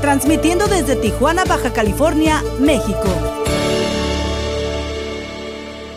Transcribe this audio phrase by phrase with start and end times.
[0.00, 3.04] transmitiendo desde Tijuana, Baja California, México.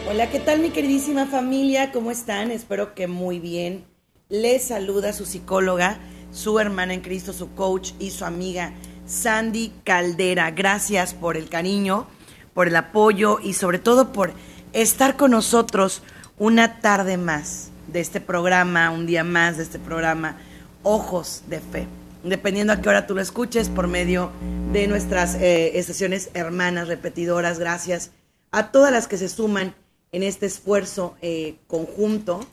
[0.10, 1.92] Hola, ¿qué tal mi queridísima familia?
[1.92, 2.52] ¿Cómo están?
[2.52, 3.86] Espero que muy bien.
[4.30, 6.00] Les saluda su psicóloga,
[6.32, 8.74] su hermana en Cristo, su coach y su amiga
[9.06, 10.52] Sandy Caldera.
[10.52, 12.08] Gracias por el cariño,
[12.54, 14.34] por el apoyo y sobre todo por
[14.74, 16.02] estar con nosotros
[16.38, 20.38] una tarde más de este programa, un día más de este programa,
[20.84, 21.99] Ojos de Fe.
[22.24, 24.30] Dependiendo a qué hora tú lo escuches, por medio
[24.74, 28.12] de nuestras eh, estaciones hermanas, repetidoras, gracias
[28.52, 29.74] a todas las que se suman
[30.12, 32.46] en este esfuerzo eh, conjunto,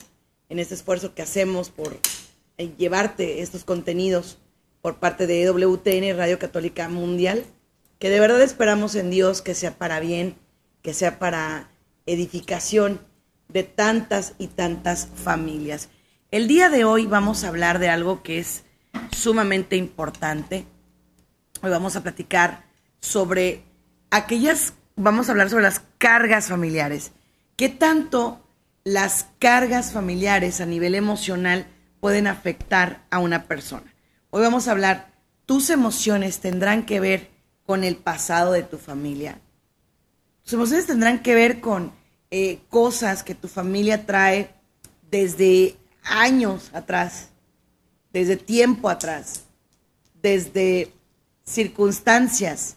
[0.47, 1.97] en este esfuerzo que hacemos por
[2.57, 4.37] eh, llevarte estos contenidos
[4.81, 7.43] por parte de WTN Radio Católica Mundial,
[7.99, 10.35] que de verdad esperamos en Dios que sea para bien,
[10.81, 11.69] que sea para
[12.05, 13.01] edificación
[13.49, 15.89] de tantas y tantas familias.
[16.31, 18.63] El día de hoy vamos a hablar de algo que es
[19.11, 20.65] sumamente importante.
[21.61, 22.65] Hoy vamos a platicar
[22.99, 23.63] sobre
[24.11, 27.11] aquellas, vamos a hablar sobre las cargas familiares.
[27.55, 28.43] ¿Qué tanto
[28.83, 31.67] las cargas familiares a nivel emocional
[31.99, 33.93] pueden afectar a una persona?
[34.29, 35.13] Hoy vamos a hablar,
[35.45, 37.29] tus emociones tendrán que ver
[37.65, 39.41] con el pasado de tu familia.
[40.43, 41.91] Tus emociones tendrán que ver con
[42.29, 44.53] eh, cosas que tu familia trae
[45.09, 47.29] desde años atrás,
[48.17, 49.43] desde tiempo atrás,
[50.23, 50.91] desde
[51.45, 52.75] circunstancias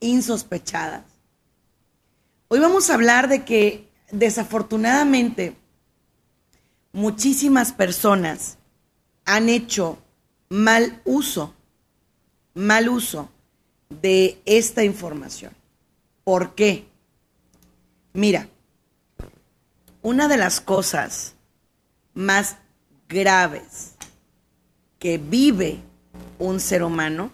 [0.00, 1.04] insospechadas.
[2.48, 5.54] Hoy vamos a hablar de que desafortunadamente
[6.92, 8.56] muchísimas personas
[9.26, 9.98] han hecho
[10.48, 11.54] mal uso,
[12.54, 13.28] mal uso
[13.90, 15.52] de esta información.
[16.24, 16.88] ¿Por qué?
[18.14, 18.48] Mira,
[20.00, 21.34] una de las cosas
[22.14, 22.56] más
[23.06, 23.97] graves
[24.98, 25.80] que vive
[26.38, 27.30] un ser humano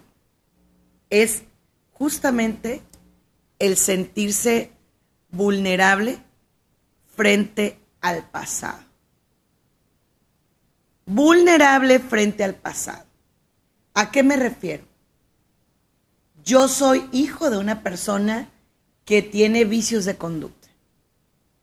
[1.09, 1.43] es
[1.91, 2.81] justamente
[3.59, 4.71] el sentirse
[5.31, 6.19] vulnerable
[7.15, 8.83] frente al pasado.
[11.05, 13.05] Vulnerable frente al pasado.
[13.93, 14.83] ¿A qué me refiero?
[16.43, 18.49] Yo soy hijo de una persona
[19.05, 20.67] que tiene vicios de conducta.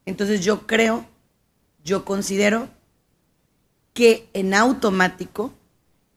[0.07, 1.07] Entonces yo creo,
[1.85, 2.69] yo considero
[3.93, 5.53] que en automático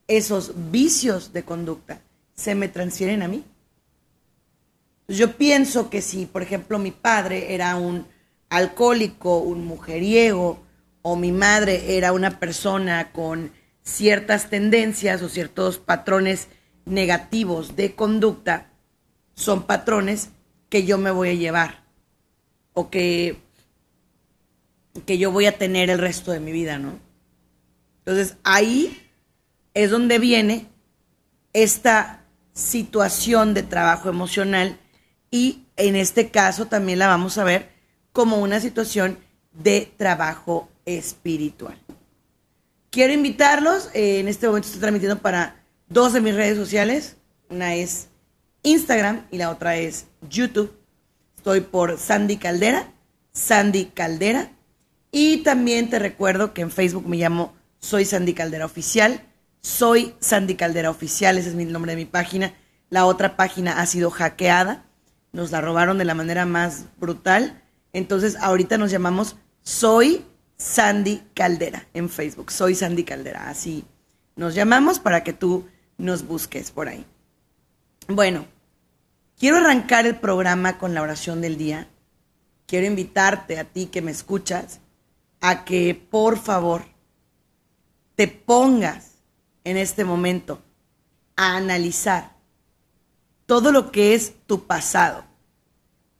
[0.07, 2.01] esos vicios de conducta
[2.35, 3.43] se me transfieren a mí.
[5.07, 8.05] Yo pienso que si, por ejemplo, mi padre era un
[8.49, 10.63] alcohólico, un mujeriego,
[11.01, 13.51] o mi madre era una persona con
[13.83, 16.47] ciertas tendencias o ciertos patrones
[16.85, 18.71] negativos de conducta,
[19.35, 20.29] son patrones
[20.69, 21.83] que yo me voy a llevar
[22.73, 23.37] o que
[25.05, 26.97] que yo voy a tener el resto de mi vida, ¿no?
[27.99, 29.04] Entonces ahí
[29.75, 30.67] es donde viene
[31.53, 34.79] esta situación de trabajo emocional
[35.29, 37.69] y en este caso también la vamos a ver
[38.13, 39.19] como una situación
[39.51, 41.77] de trabajo espiritual.
[42.89, 47.17] Quiero invitarlos, eh, en este momento estoy transmitiendo para dos de mis redes sociales,
[47.49, 48.07] una es
[48.63, 50.73] Instagram y la otra es YouTube.
[51.35, 52.93] Estoy por Sandy Caldera,
[53.33, 54.53] Sandy Caldera,
[55.11, 59.21] y también te recuerdo que en Facebook me llamo Soy Sandy Caldera Oficial.
[59.65, 62.53] Soy Sandy Caldera Oficial, ese es el nombre de mi página.
[62.91, 64.85] La otra página ha sido hackeada.
[65.31, 67.63] Nos la robaron de la manera más brutal.
[67.91, 70.23] Entonces ahorita nos llamamos Soy
[70.55, 72.51] Sandy Caldera en Facebook.
[72.51, 73.49] Soy Sandy Caldera.
[73.49, 73.85] Así
[74.35, 77.03] nos llamamos para que tú nos busques por ahí.
[78.07, 78.45] Bueno,
[79.39, 81.89] quiero arrancar el programa con la oración del día.
[82.67, 84.79] Quiero invitarte a ti que me escuchas
[85.41, 86.85] a que por favor
[88.15, 89.14] te pongas
[89.65, 90.61] en este momento
[91.35, 92.35] a analizar
[93.45, 95.25] todo lo que es tu pasado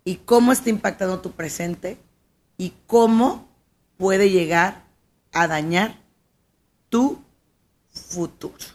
[0.03, 1.97] y cómo está impactando tu presente
[2.57, 3.47] y cómo
[3.97, 4.83] puede llegar
[5.31, 5.95] a dañar
[6.89, 7.21] tu
[7.91, 8.65] futuro.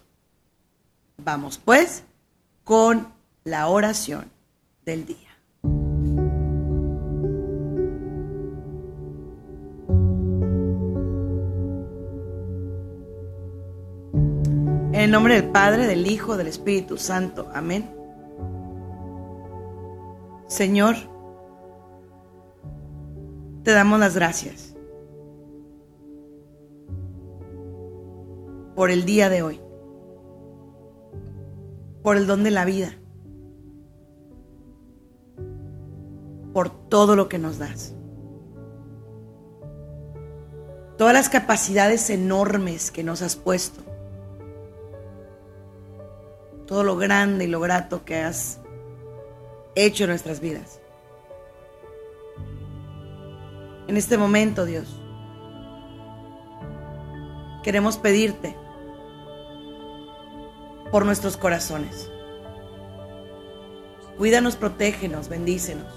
[1.19, 2.05] Vamos pues
[2.65, 3.13] con
[3.45, 4.31] la oración
[4.85, 5.30] del día.
[15.01, 17.49] En el nombre del Padre, del Hijo, del Espíritu Santo.
[17.55, 17.89] Amén.
[20.47, 20.95] Señor,
[23.63, 24.77] te damos las gracias
[28.77, 29.63] por el día de hoy,
[32.03, 32.93] por el don de la vida,
[36.53, 37.95] por todo lo que nos das.
[40.99, 43.90] Todas las capacidades enormes que nos has puesto.
[46.71, 48.61] Todo lo grande y lo grato que has
[49.75, 50.81] hecho en nuestras vidas.
[53.89, 54.87] En este momento, Dios,
[57.65, 58.57] queremos pedirte
[60.93, 62.09] por nuestros corazones.
[64.17, 65.93] Cuídanos, protégenos, bendícenos.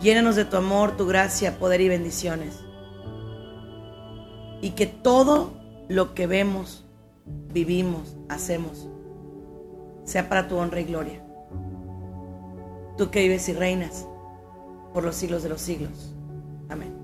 [0.00, 2.60] Llénanos de tu amor, tu gracia, poder y bendiciones.
[4.62, 5.52] Y que todo
[5.88, 6.83] lo que vemos,
[7.26, 8.88] vivimos, hacemos,
[10.04, 11.24] sea para tu honra y gloria.
[12.96, 14.06] Tú que vives y reinas
[14.92, 16.14] por los siglos de los siglos.
[16.68, 16.94] Amén.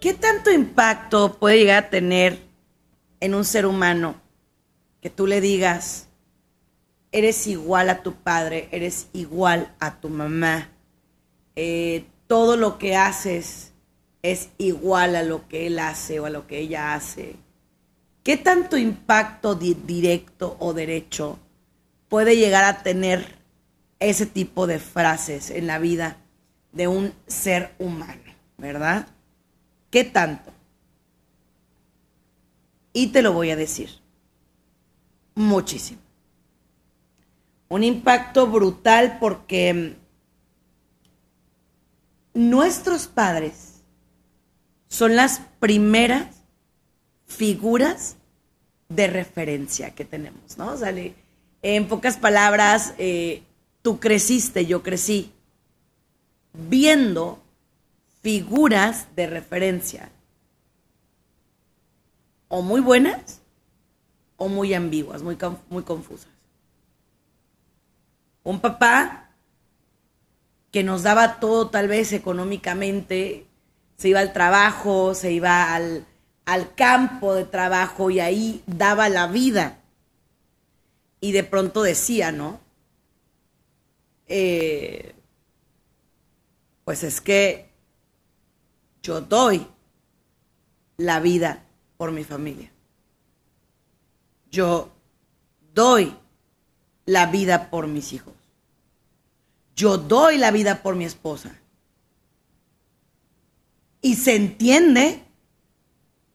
[0.00, 2.38] ¿Qué tanto impacto puede llegar a tener
[3.20, 4.14] en un ser humano
[5.00, 6.05] que tú le digas,
[7.16, 10.68] eres igual a tu padre, eres igual a tu mamá,
[11.56, 13.72] eh, todo lo que haces
[14.20, 17.36] es igual a lo que él hace o a lo que ella hace.
[18.22, 21.38] ¿Qué tanto impacto directo o derecho
[22.10, 23.38] puede llegar a tener
[23.98, 26.18] ese tipo de frases en la vida
[26.72, 29.06] de un ser humano, verdad?
[29.88, 30.52] ¿Qué tanto?
[32.92, 33.88] Y te lo voy a decir.
[35.34, 36.05] Muchísimo.
[37.68, 39.96] Un impacto brutal porque
[42.34, 43.82] nuestros padres
[44.88, 46.42] son las primeras
[47.26, 48.16] figuras
[48.88, 50.72] de referencia que tenemos, ¿no?
[50.72, 50.94] O sea,
[51.62, 53.42] en pocas palabras, eh,
[53.82, 55.32] tú creciste, yo crecí,
[56.52, 57.42] viendo
[58.22, 60.10] figuras de referencia
[62.48, 63.40] o muy buenas
[64.36, 65.36] o muy ambiguas, muy,
[65.68, 66.35] muy confusas.
[68.46, 69.30] Un papá
[70.70, 73.48] que nos daba todo tal vez económicamente,
[73.96, 76.06] se iba al trabajo, se iba al,
[76.44, 79.78] al campo de trabajo y ahí daba la vida.
[81.20, 82.60] Y de pronto decía, ¿no?
[84.28, 85.12] Eh,
[86.84, 87.68] pues es que
[89.02, 89.66] yo doy
[90.98, 91.64] la vida
[91.96, 92.70] por mi familia.
[94.52, 94.92] Yo
[95.74, 96.16] doy
[97.06, 98.35] la vida por mis hijos.
[99.76, 101.60] Yo doy la vida por mi esposa.
[104.00, 105.22] Y se entiende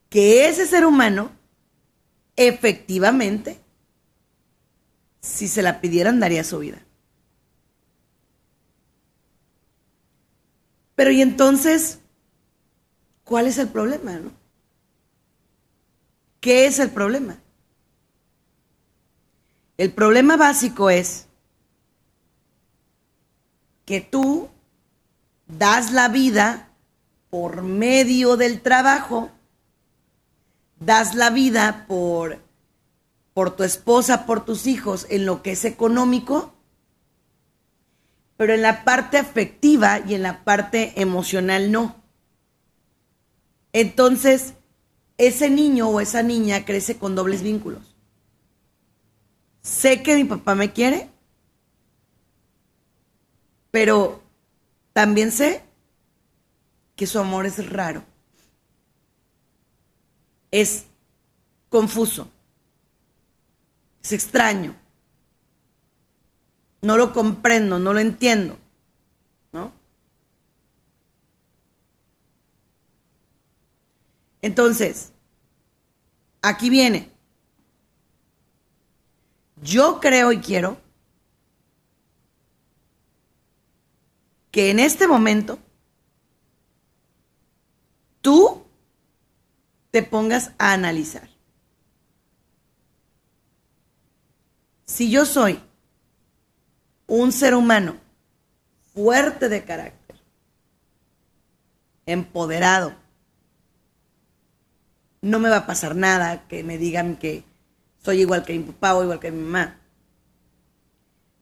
[0.09, 1.31] que ese ser humano,
[2.35, 3.59] efectivamente,
[5.21, 6.85] si se la pidieran, daría su vida.
[10.95, 11.99] Pero y entonces,
[13.23, 14.19] ¿cuál es el problema?
[14.19, 14.31] No?
[16.39, 17.39] ¿Qué es el problema?
[19.77, 21.27] El problema básico es
[23.91, 24.47] que tú
[25.47, 26.69] das la vida
[27.29, 29.31] por medio del trabajo,
[30.79, 32.39] das la vida por,
[33.33, 36.53] por tu esposa, por tus hijos, en lo que es económico,
[38.38, 42.01] pero en la parte afectiva y en la parte emocional no.
[43.74, 44.53] Entonces,
[45.17, 47.98] ese niño o esa niña crece con dobles vínculos.
[49.62, 51.10] Sé que mi papá me quiere,
[53.71, 54.21] pero
[54.93, 55.63] también sé
[56.95, 58.03] que su amor es raro.
[60.51, 60.85] Es
[61.69, 62.29] confuso.
[64.03, 64.75] Es extraño.
[66.81, 68.57] No lo comprendo, no lo entiendo.
[69.53, 69.71] ¿No?
[74.41, 75.13] Entonces,
[76.41, 77.09] aquí viene.
[79.61, 80.77] Yo creo y quiero
[84.51, 85.58] que en este momento
[88.22, 88.63] tú
[89.91, 91.29] te pongas a analizar.
[94.86, 95.60] Si yo soy
[97.08, 97.96] un ser humano
[98.93, 100.17] fuerte de carácter,
[102.05, 102.93] empoderado,
[105.22, 107.46] no me va a pasar nada que me digan que
[108.00, 109.79] soy igual que mi papá o igual que mi mamá.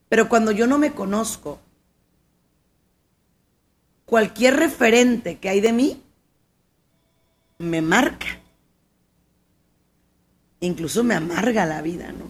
[0.08, 1.60] Pero cuando yo no me conozco,
[4.10, 6.02] cualquier referente que hay de mí
[7.58, 8.26] me marca.
[10.58, 12.24] Incluso me amarga la vida, ¿no?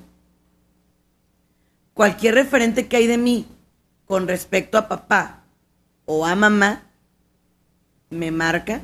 [1.95, 3.47] Cualquier referente que hay de mí
[4.05, 5.45] con respecto a papá
[6.05, 6.83] o a mamá,
[8.11, 8.83] me marca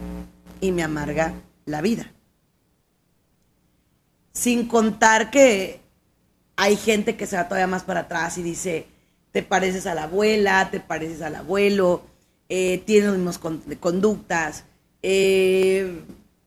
[0.63, 1.35] y me amarga
[1.67, 2.11] la vida.
[4.33, 5.83] Sin contar que
[6.57, 8.87] hay gente que se va todavía más para atrás y dice,
[9.33, 12.16] te pareces a la abuela, te pareces al abuelo,
[12.49, 13.39] eh, tienes las mismas
[13.81, 14.65] conductas,
[15.03, 16.03] eh,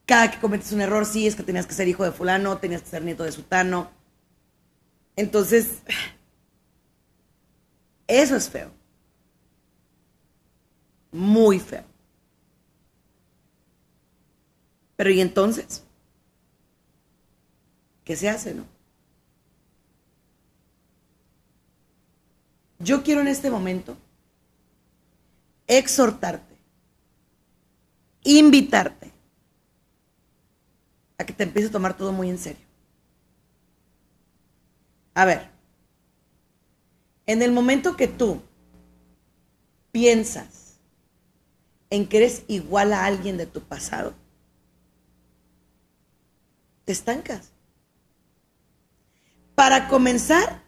[0.05, 2.81] cada que cometes un error, sí, es que tenías que ser hijo de fulano, tenías
[2.81, 3.91] que ser nieto de sutano.
[5.15, 5.83] Entonces,
[8.07, 8.71] eso es feo.
[11.11, 11.83] Muy feo.
[14.95, 15.83] Pero ¿y entonces?
[18.03, 18.65] ¿Qué se hace, no?
[22.79, 23.95] Yo quiero en este momento
[25.69, 26.57] exhortarte,
[28.23, 29.13] invitarte
[31.17, 32.65] a que te empieces a tomar todo muy en serio.
[35.13, 35.49] A ver,
[37.27, 38.41] en el momento que tú
[39.91, 40.79] piensas
[41.91, 44.13] en que eres igual a alguien de tu pasado,
[46.85, 47.51] te estancas.
[49.53, 50.63] Para comenzar,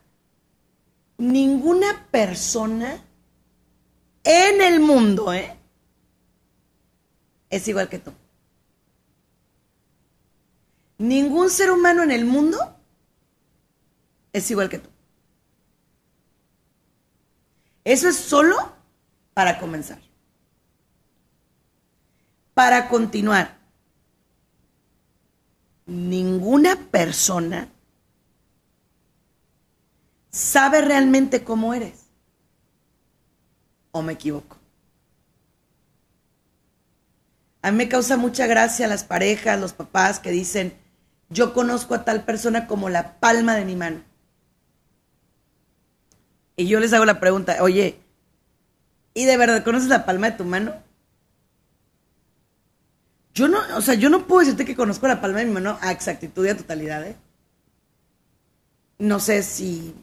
[1.18, 3.04] ninguna persona
[4.24, 5.58] en el mundo ¿eh?
[7.50, 8.14] es igual que tú.
[10.98, 12.76] Ningún ser humano en el mundo
[14.34, 14.90] es igual que tú.
[17.84, 18.56] Eso es solo
[19.34, 20.00] para comenzar.
[22.54, 23.58] Para continuar,
[25.86, 27.70] ninguna persona
[30.30, 32.01] sabe realmente cómo eres.
[33.92, 34.58] ¿O me equivoco?
[37.62, 40.74] A mí me causa mucha gracia las parejas, los papás que dicen,
[41.30, 44.04] yo conozco a tal persona como la palma de mi mano.
[46.56, 48.00] Y yo les hago la pregunta, oye,
[49.14, 50.74] ¿y de verdad conoces la palma de tu mano?
[53.34, 55.78] Yo no, o sea, yo no puedo decirte que conozco la palma de mi mano
[55.82, 57.16] a exactitud y a totalidad, ¿eh?
[59.00, 59.96] No sé si,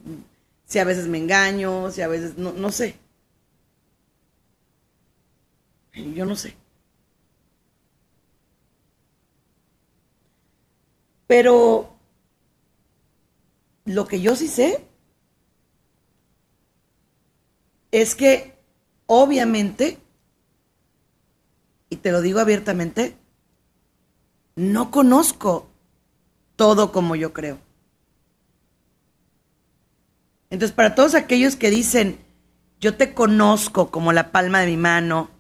[0.64, 2.97] si a veces me engaño, si a veces, no, no sé.
[6.14, 6.56] Yo no sé.
[11.26, 11.94] Pero
[13.84, 14.84] lo que yo sí sé
[17.90, 18.54] es que
[19.06, 19.98] obviamente,
[21.90, 23.16] y te lo digo abiertamente,
[24.56, 25.68] no conozco
[26.56, 27.58] todo como yo creo.
[30.50, 32.18] Entonces, para todos aquellos que dicen,
[32.80, 35.30] yo te conozco como la palma de mi mano,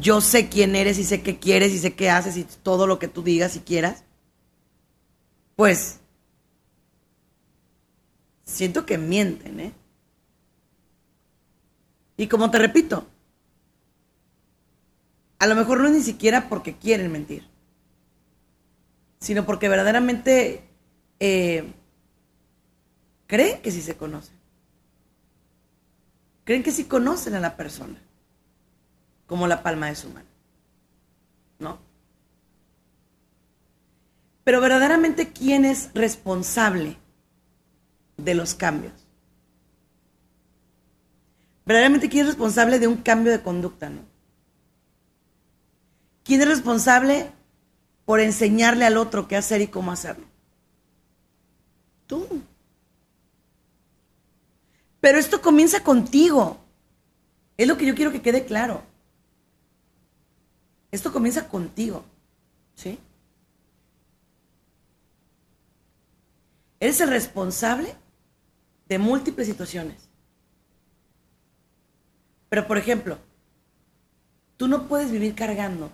[0.00, 2.98] yo sé quién eres y sé qué quieres y sé qué haces y todo lo
[2.98, 4.04] que tú digas y quieras,
[5.56, 6.00] pues
[8.44, 9.72] siento que mienten, ¿eh?
[12.16, 13.06] Y como te repito,
[15.38, 17.46] a lo mejor no es ni siquiera porque quieren mentir,
[19.20, 20.64] sino porque verdaderamente
[21.20, 21.72] eh,
[23.26, 24.36] creen que sí se conocen.
[26.44, 28.00] Creen que sí conocen a la persona,
[29.28, 30.26] como la palma de su mano.
[31.60, 31.78] ¿No?
[34.42, 36.96] Pero verdaderamente, ¿quién es responsable
[38.16, 38.94] de los cambios?
[41.66, 43.90] Verdaderamente, ¿quién es responsable de un cambio de conducta?
[43.90, 44.00] ¿no?
[46.24, 47.30] ¿Quién es responsable
[48.06, 50.24] por enseñarle al otro qué hacer y cómo hacerlo?
[52.06, 52.26] Tú.
[55.00, 56.58] Pero esto comienza contigo.
[57.58, 58.87] Es lo que yo quiero que quede claro.
[60.90, 62.04] Esto comienza contigo.
[62.74, 62.98] ¿Sí?
[66.80, 67.94] Eres el responsable
[68.88, 70.08] de múltiples situaciones.
[72.48, 73.18] Pero, por ejemplo,
[74.56, 75.90] tú no puedes vivir cargando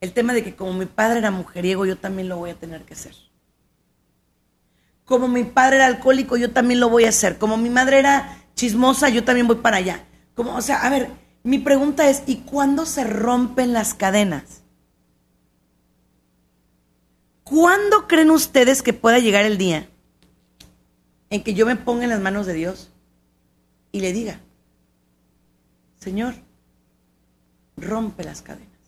[0.00, 2.82] el tema de que como mi padre era mujeriego, yo también lo voy a tener
[2.84, 3.14] que hacer.
[5.04, 7.38] Como mi padre era alcohólico, yo también lo voy a hacer.
[7.38, 10.04] Como mi madre era chismosa, yo también voy para allá.
[10.34, 11.10] Como, o sea, a ver,
[11.46, 14.64] mi pregunta es, ¿y cuándo se rompen las cadenas?
[17.44, 19.88] ¿Cuándo creen ustedes que pueda llegar el día
[21.30, 22.90] en que yo me ponga en las manos de Dios
[23.92, 24.40] y le diga,
[26.00, 26.34] Señor,
[27.76, 28.80] rompe las cadenas?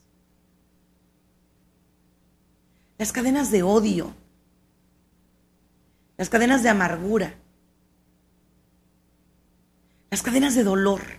[2.97, 4.13] Las cadenas de odio,
[6.17, 7.35] las cadenas de amargura,
[10.11, 11.18] las cadenas de dolor.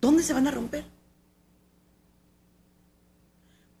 [0.00, 0.84] ¿Dónde se van a romper?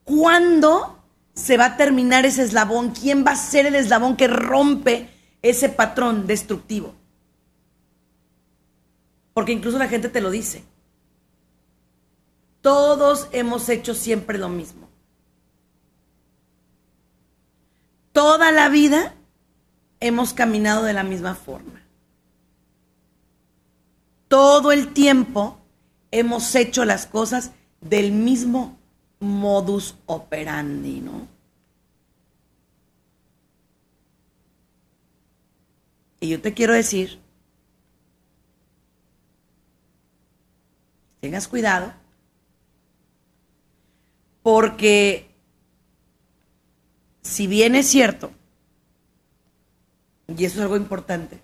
[0.04, 0.98] ¿Cuándo
[1.34, 2.90] se va a terminar ese eslabón?
[2.90, 5.10] ¿Quién va a ser el eslabón que rompe
[5.42, 6.94] ese patrón destructivo?
[9.34, 10.64] Porque incluso la gente te lo dice.
[12.60, 14.88] Todos hemos hecho siempre lo mismo.
[18.12, 19.14] Toda la vida
[20.00, 21.82] hemos caminado de la misma forma.
[24.26, 25.58] Todo el tiempo
[26.10, 28.78] hemos hecho las cosas del mismo
[29.20, 31.26] modus operandi, ¿no?
[36.20, 37.20] Y yo te quiero decir,
[41.20, 41.92] tengas cuidado,
[44.42, 45.30] porque
[47.22, 48.32] si bien es cierto,
[50.26, 51.40] y eso es algo importante,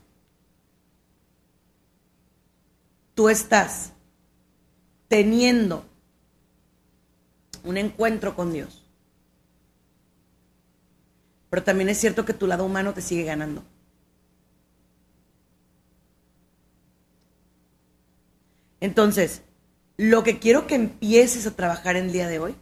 [3.14, 3.93] tú estás
[5.08, 5.84] teniendo
[7.64, 8.82] un encuentro con Dios.
[11.50, 13.62] Pero también es cierto que tu lado humano te sigue ganando.
[18.80, 19.42] Entonces,
[19.96, 22.54] lo que quiero que empieces a trabajar el día de hoy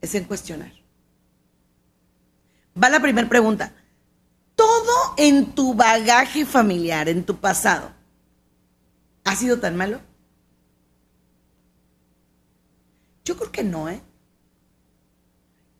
[0.00, 0.72] es en cuestionar.
[2.80, 3.72] Va la primera pregunta.
[4.54, 7.90] ¿Todo en tu bagaje familiar, en tu pasado,
[9.24, 10.00] ha sido tan malo?
[13.28, 14.00] Yo creo que no, ¿eh?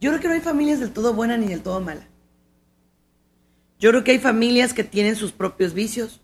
[0.02, 2.06] Yo creo que no hay familias del todo buena ni del todo mala.
[3.78, 6.20] Yo creo que hay familias que tienen sus propios vicios,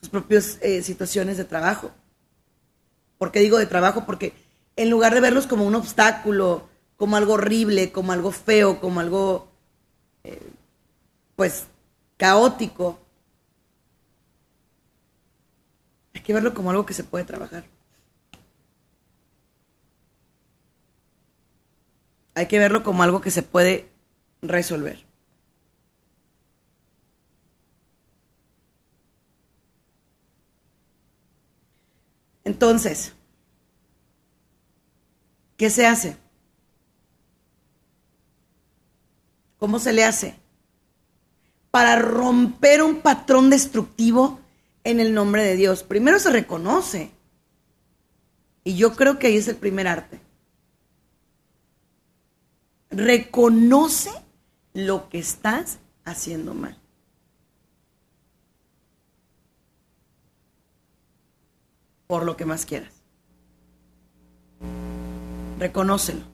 [0.00, 1.92] sus propias eh, situaciones de trabajo.
[3.16, 4.06] ¿Por qué digo de trabajo?
[4.06, 4.32] Porque
[4.74, 9.52] en lugar de verlos como un obstáculo, como algo horrible, como algo feo, como algo,
[10.24, 10.50] eh,
[11.36, 11.66] pues,
[12.16, 12.98] caótico,
[16.12, 17.66] hay que verlo como algo que se puede trabajar.
[22.34, 23.90] Hay que verlo como algo que se puede
[24.42, 25.04] resolver.
[32.44, 33.12] Entonces,
[35.56, 36.16] ¿qué se hace?
[39.58, 40.34] ¿Cómo se le hace?
[41.70, 44.40] Para romper un patrón destructivo
[44.84, 45.82] en el nombre de Dios.
[45.82, 47.10] Primero se reconoce.
[48.64, 50.29] Y yo creo que ahí es el primer arte
[52.90, 54.10] reconoce
[54.74, 56.76] lo que estás haciendo mal.
[62.06, 62.92] Por lo que más quieras.
[65.58, 66.24] Reconócelo.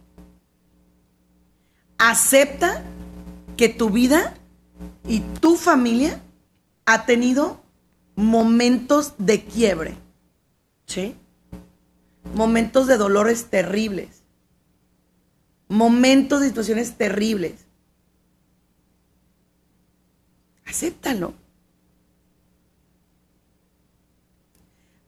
[1.99, 2.83] Acepta
[3.57, 4.35] que tu vida
[5.07, 6.21] y tu familia
[6.87, 7.61] ha tenido
[8.15, 9.97] momentos de quiebre.
[10.87, 11.15] ¿Sí?
[12.35, 14.26] Momentos de dolores terribles
[15.69, 17.55] momentos situaciones terribles.
[20.67, 21.35] Acéptalo.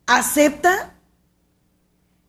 [0.07, 0.94] Acepta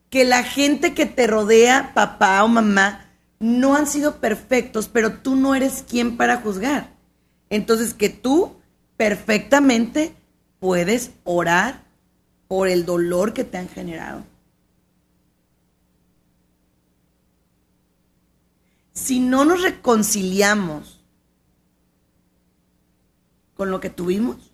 [0.09, 3.05] que la gente que te rodea, papá o mamá,
[3.39, 6.89] no han sido perfectos, pero tú no eres quien para juzgar.
[7.49, 8.55] Entonces que tú
[8.97, 10.13] perfectamente
[10.59, 11.83] puedes orar
[12.47, 14.23] por el dolor que te han generado.
[18.93, 20.99] Si no nos reconciliamos
[23.55, 24.51] con lo que tuvimos,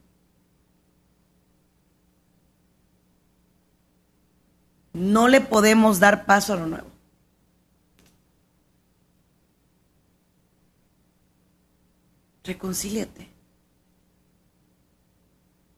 [4.93, 6.88] no le podemos dar paso a lo nuevo.
[12.43, 13.28] Reconcíliate.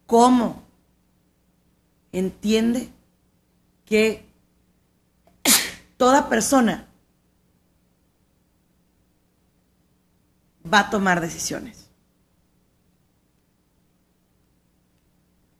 [0.05, 0.63] ¿Cómo?
[2.11, 2.89] Entiende
[3.85, 4.25] que
[5.97, 6.86] toda persona
[10.71, 11.89] va a tomar decisiones.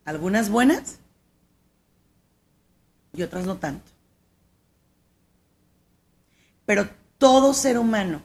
[0.05, 0.99] Algunas buenas
[3.13, 3.91] y otras no tanto.
[6.65, 8.21] Pero todo ser humano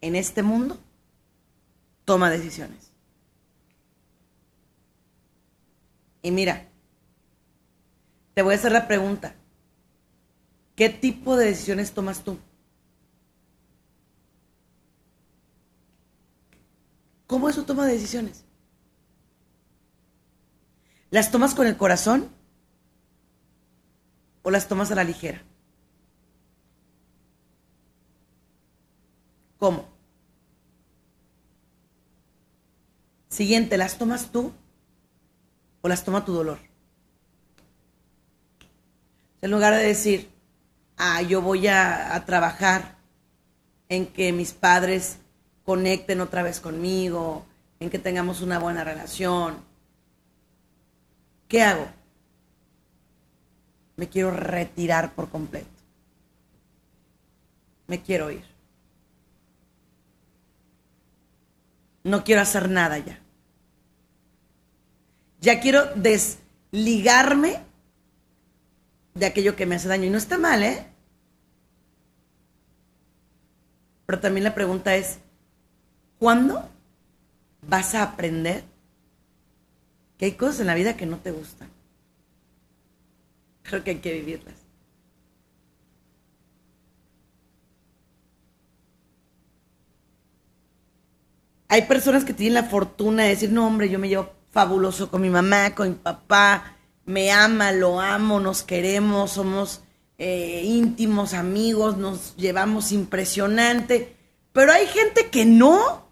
[0.00, 0.78] en este mundo
[2.04, 2.90] toma decisiones.
[6.22, 6.66] Y mira,
[8.34, 9.34] te voy a hacer la pregunta.
[10.74, 12.38] ¿Qué tipo de decisiones tomas tú?
[17.26, 18.44] ¿Cómo es su toma de decisiones?
[21.10, 22.28] ¿Las tomas con el corazón
[24.42, 25.42] o las tomas a la ligera?
[29.58, 29.88] ¿Cómo?
[33.28, 34.52] Siguiente, ¿las tomas tú
[35.80, 36.58] o las toma tu dolor?
[39.40, 40.30] En lugar de decir,
[40.96, 42.98] a yo voy a trabajar
[43.88, 45.18] en que mis padres
[45.64, 47.44] conecten otra vez conmigo,
[47.80, 49.56] en que tengamos una buena relación.
[51.48, 51.86] ¿Qué hago?
[53.96, 55.68] Me quiero retirar por completo.
[57.86, 58.44] Me quiero ir.
[62.02, 63.20] No quiero hacer nada ya.
[65.40, 67.60] Ya quiero desligarme
[69.14, 70.04] de aquello que me hace daño.
[70.04, 70.86] Y no está mal, ¿eh?
[74.06, 75.18] Pero también la pregunta es,
[76.18, 76.68] ¿cuándo
[77.62, 78.64] vas a aprender
[80.18, 81.68] que hay cosas en la vida que no te gustan?
[83.62, 84.54] Creo que hay que vivirlas.
[91.68, 95.22] Hay personas que tienen la fortuna de decir, no, hombre, yo me llevo fabuloso con
[95.22, 99.82] mi mamá, con mi papá, me ama, lo amo, nos queremos, somos
[100.16, 104.14] eh, íntimos amigos, nos llevamos impresionante,
[104.52, 106.03] pero hay gente que no.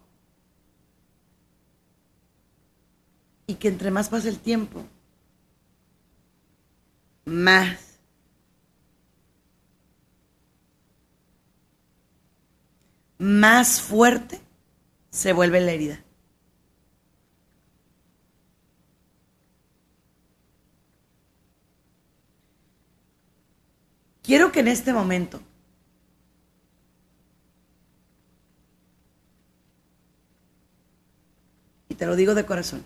[3.52, 4.82] Y que entre más pasa el tiempo,
[7.26, 7.98] más
[13.18, 14.40] más fuerte
[15.10, 16.02] se vuelve la herida.
[24.22, 25.42] Quiero que en este momento
[31.90, 32.82] y te lo digo de corazón,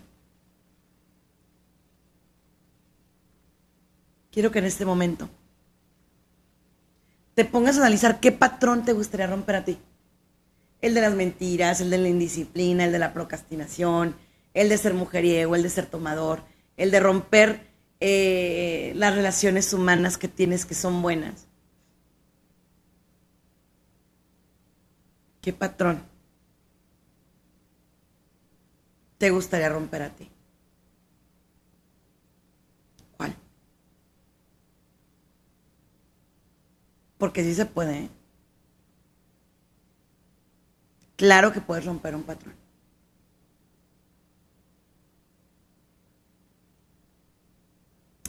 [4.37, 5.27] quiero que en este momento
[7.33, 9.79] te pongas a analizar qué patrón te gustaría romper a ti.
[10.79, 14.15] El de las mentiras, el de la indisciplina, el de la procrastinación,
[14.53, 16.43] el de ser mujeriego, el de ser tomador,
[16.75, 17.65] el de romper
[17.99, 21.47] eh, las relaciones humanas que tienes que son buenas.
[25.41, 26.03] ¿Qué patrón
[29.17, 30.29] te gustaría romper a ti?
[33.17, 33.35] ¿Cuál?
[37.17, 37.97] Porque sí se puede.
[38.03, 38.09] ¿eh?
[41.15, 42.55] Claro que puedes romper un patrón.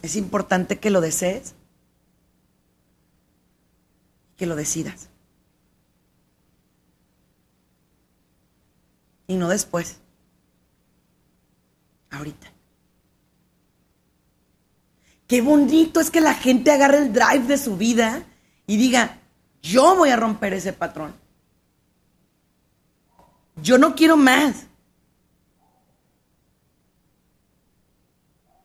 [0.01, 1.55] Es importante que lo desees,
[4.37, 5.09] que lo decidas.
[9.27, 9.99] Y no después.
[12.11, 12.51] Ahorita.
[15.27, 18.25] Qué bonito es que la gente agarre el drive de su vida
[18.69, 19.19] y diga,
[19.63, 21.15] yo voy a romper ese patrón.
[23.57, 24.67] Yo no quiero más.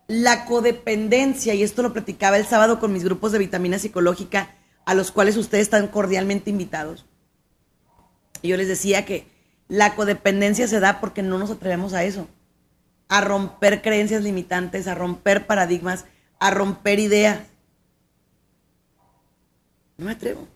[0.08, 4.54] La codependencia, y esto lo platicaba el sábado con mis grupos de vitamina psicológica,
[4.86, 7.06] a los cuales ustedes están cordialmente invitados.
[8.42, 9.26] Y yo les decía que
[9.70, 12.28] la codependencia se da porque no nos atrevemos a eso,
[13.08, 16.04] a romper creencias limitantes, a romper paradigmas,
[16.40, 17.40] a romper ideas.
[20.04, 20.48] Me atrevo.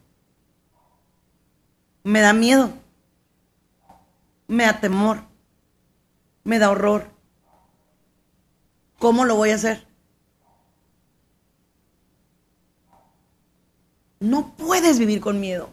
[2.03, 2.73] Me da miedo.
[4.47, 5.23] Me da temor.
[6.43, 7.09] Me da horror.
[8.99, 9.87] ¿Cómo lo voy a hacer?
[14.19, 15.69] No puedes vivir con miedo.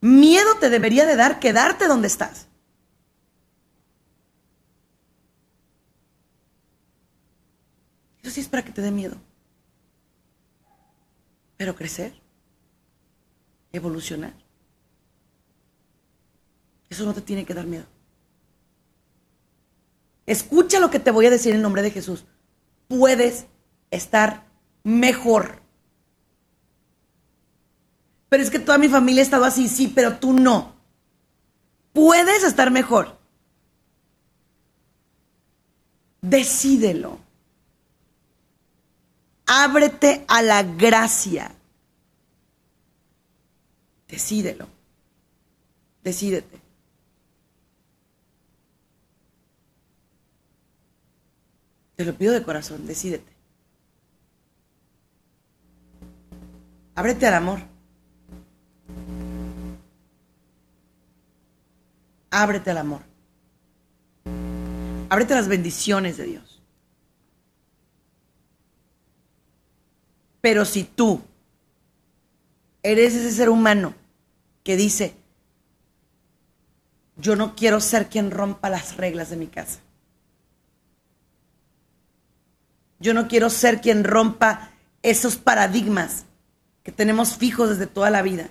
[0.00, 2.48] Miedo te debería de dar quedarte donde estás.
[8.22, 9.16] Eso sí es para que te dé miedo.
[11.56, 12.14] Pero crecer,
[13.72, 14.34] evolucionar,
[16.88, 17.86] eso no te tiene que dar miedo.
[20.26, 22.24] Escucha lo que te voy a decir en nombre de Jesús.
[22.88, 23.46] Puedes
[23.90, 24.44] estar
[24.82, 25.60] mejor.
[28.28, 30.74] Pero es que toda mi familia ha estado así, sí, pero tú no.
[31.92, 33.18] Puedes estar mejor.
[36.20, 37.23] Decídelo.
[39.46, 41.54] Ábrete a la gracia.
[44.08, 44.68] Decídelo.
[46.02, 46.60] Decídete.
[51.96, 53.32] Te lo pido de corazón, decídete.
[56.96, 57.60] Ábrete al amor.
[62.30, 63.00] Ábrete al amor.
[65.08, 66.53] Ábrete a las bendiciones de Dios.
[70.44, 71.22] Pero si tú
[72.82, 73.94] eres ese ser humano
[74.62, 75.14] que dice,
[77.16, 79.80] yo no quiero ser quien rompa las reglas de mi casa.
[83.00, 84.70] Yo no quiero ser quien rompa
[85.02, 86.26] esos paradigmas
[86.82, 88.50] que tenemos fijos desde toda la vida.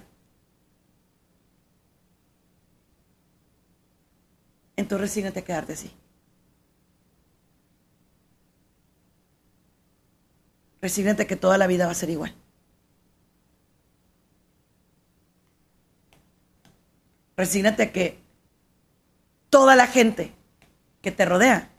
[4.78, 5.92] Entonces resígnate a quedarte así.
[10.84, 12.36] Resígnate que toda la vida va a ser igual.
[17.38, 18.20] Resígnate que
[19.50, 20.34] toda la gente
[21.02, 21.70] que te rodea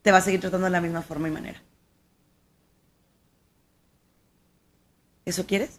[0.00, 1.62] te va a seguir tratando de la misma forma y manera.
[5.26, 5.78] ¿Eso quieres?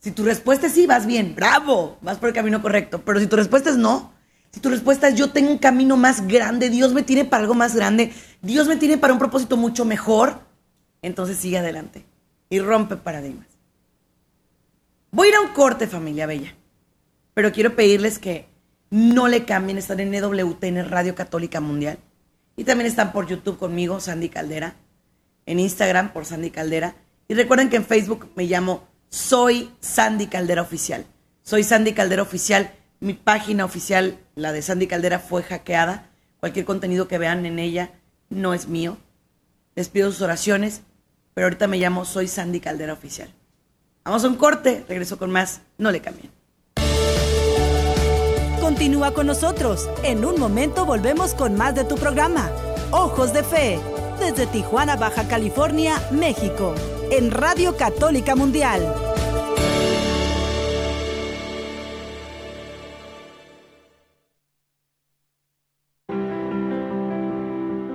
[0.00, 3.04] Si tu respuesta es sí, vas bien, bravo, vas por el camino correcto.
[3.04, 4.12] Pero si tu respuesta es no,
[4.50, 7.54] si tu respuesta es yo tengo un camino más grande, Dios me tiene para algo
[7.54, 10.40] más grande, Dios me tiene para un propósito mucho mejor,
[11.02, 12.04] entonces sigue adelante
[12.50, 13.46] y rompe paradigmas.
[15.10, 16.54] Voy a ir a un corte, familia bella,
[17.34, 18.48] pero quiero pedirles que
[18.90, 21.98] no le cambien, están en EWTN Radio Católica Mundial
[22.56, 24.76] y también están por YouTube conmigo, Sandy Caldera,
[25.46, 26.94] en Instagram por Sandy Caldera
[27.28, 31.06] y recuerden que en Facebook me llamo soy Sandy Caldera Oficial.
[31.42, 32.72] Soy Sandy Caldera Oficial.
[33.00, 36.10] Mi página oficial, la de Sandy Caldera, fue hackeada.
[36.40, 37.92] Cualquier contenido que vean en ella
[38.28, 38.96] no es mío.
[39.74, 40.82] Les pido sus oraciones,
[41.34, 43.32] pero ahorita me llamo Soy Sandy Caldera Oficial.
[44.04, 45.60] Vamos a un corte, regreso con más.
[45.76, 46.30] No le cambien.
[48.60, 49.88] Continúa con nosotros.
[50.02, 52.50] En un momento volvemos con más de tu programa.
[52.90, 53.78] Ojos de Fe,
[54.18, 56.74] desde Tijuana, Baja California, México
[57.10, 59.07] en Radio Católica Mundial.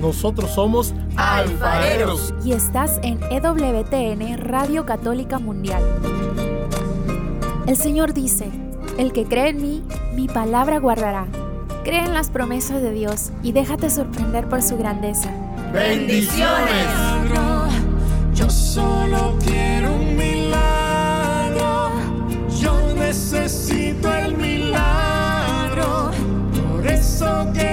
[0.00, 2.34] nosotros somos alfareros.
[2.44, 5.82] Y estás en EWTN Radio Católica Mundial.
[7.66, 8.50] El Señor dice,
[8.98, 9.82] el que cree en mí,
[10.14, 11.26] mi palabra guardará.
[11.84, 15.30] Cree en las promesas de Dios y déjate sorprender por su grandeza.
[15.72, 16.86] Bendiciones.
[18.34, 21.90] Yo solo quiero un milagro.
[22.60, 26.10] Yo necesito el milagro.
[26.72, 27.69] Por eso que.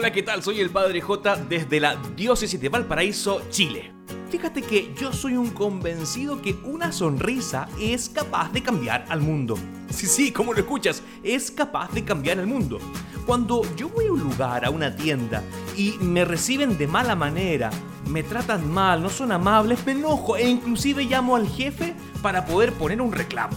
[0.00, 0.42] Hola, ¿qué tal?
[0.42, 3.92] Soy el Padre J desde la Diócesis de Valparaíso, Chile.
[4.30, 9.58] Fíjate que yo soy un convencido que una sonrisa es capaz de cambiar al mundo.
[9.90, 12.78] Sí, sí, como lo escuchas, es capaz de cambiar el mundo.
[13.26, 15.42] Cuando yo voy a un lugar, a una tienda,
[15.76, 17.68] y me reciben de mala manera,
[18.08, 22.72] me tratan mal, no son amables, me enojo e inclusive llamo al jefe para poder
[22.72, 23.54] poner un reclamo.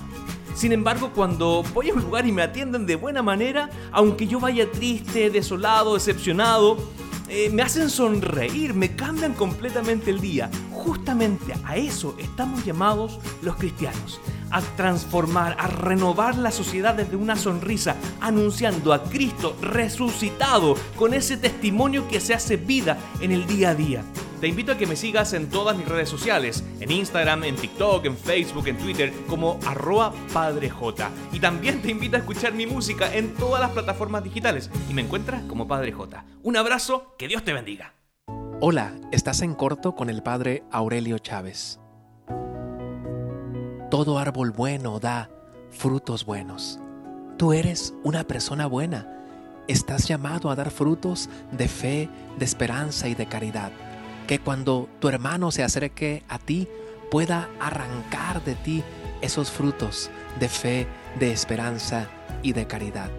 [0.53, 4.39] Sin embargo, cuando voy a un lugar y me atienden de buena manera, aunque yo
[4.39, 6.77] vaya triste, desolado, decepcionado,
[7.27, 10.51] eh, me hacen sonreír, me cambian completamente el día.
[10.71, 14.21] Justamente a eso estamos llamados los cristianos,
[14.53, 21.35] a transformar, a renovar la sociedad desde una sonrisa, anunciando a Cristo resucitado con ese
[21.35, 24.03] testimonio que se hace vida en el día a día.
[24.39, 28.05] Te invito a que me sigas en todas mis redes sociales, en Instagram, en TikTok,
[28.05, 30.73] en Facebook, en Twitter, como arroba padrej.
[31.31, 35.01] Y también te invito a escuchar mi música en todas las plataformas digitales y me
[35.01, 36.25] encuentras como Padre J.
[36.43, 37.95] Un abrazo, que Dios te bendiga.
[38.59, 41.79] Hola, estás en corto con el Padre Aurelio Chávez.
[43.93, 45.29] Todo árbol bueno da
[45.69, 46.79] frutos buenos.
[47.37, 49.07] Tú eres una persona buena.
[49.67, 53.71] Estás llamado a dar frutos de fe, de esperanza y de caridad
[54.25, 56.67] que cuando tu hermano se acerque a ti
[57.11, 58.83] pueda arrancar de ti
[59.21, 60.87] esos frutos de fe,
[61.19, 62.07] de esperanza
[62.41, 63.11] y de caridad.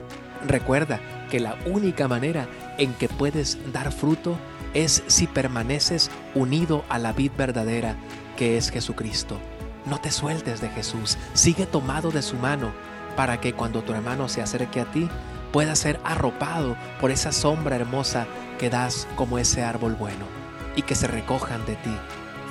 [0.44, 0.98] Recuerda
[1.30, 4.36] que la única manera en que puedes dar fruto
[4.74, 7.94] es si permaneces unido a la vid verdadera
[8.36, 9.38] que es Jesucristo.
[9.86, 12.72] No te sueltes de Jesús, sigue tomado de su mano
[13.16, 15.08] para que cuando tu hermano se acerque a ti
[15.52, 18.26] pueda ser arropado por esa sombra hermosa
[18.58, 20.26] que das como ese árbol bueno
[20.74, 21.96] y que se recojan de ti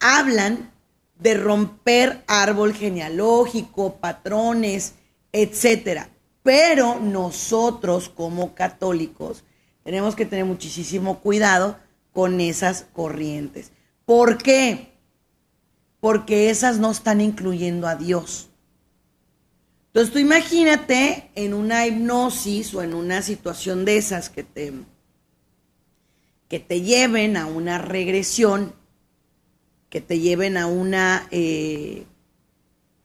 [0.00, 0.72] hablan
[1.18, 4.94] de romper árbol genealógico, patrones,
[5.32, 6.08] etcétera.
[6.42, 9.44] Pero nosotros como católicos
[9.82, 11.76] tenemos que tener muchísimo cuidado
[12.12, 13.72] con esas corrientes.
[14.04, 14.92] ¿Por qué?
[16.00, 18.48] Porque esas no están incluyendo a Dios.
[19.94, 24.72] Entonces tú imagínate en una hipnosis o en una situación de esas que te,
[26.48, 28.74] que te lleven a una regresión,
[29.88, 32.06] que te lleven a una eh,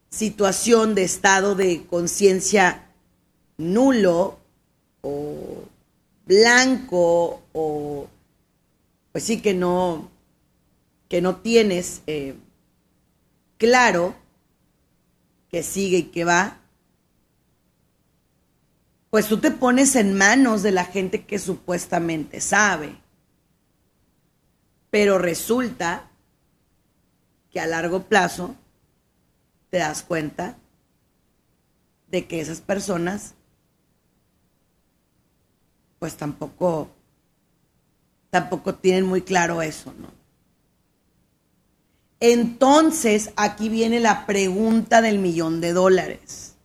[0.09, 2.89] situación de estado de conciencia
[3.57, 4.39] nulo
[5.01, 5.63] o
[6.25, 8.07] blanco o
[9.11, 10.09] pues sí que no
[11.09, 12.35] que no tienes eh,
[13.57, 14.15] claro
[15.49, 16.59] que sigue y que va,
[19.09, 22.95] pues tú te pones en manos de la gente que supuestamente sabe.
[24.91, 26.09] Pero resulta
[27.51, 28.55] que a largo plazo
[29.71, 30.57] te das cuenta
[32.11, 33.33] de que esas personas
[35.97, 36.89] pues tampoco
[38.29, 40.18] tampoco tienen muy claro eso, ¿no?
[42.19, 46.55] Entonces, aquí viene la pregunta del millón de dólares.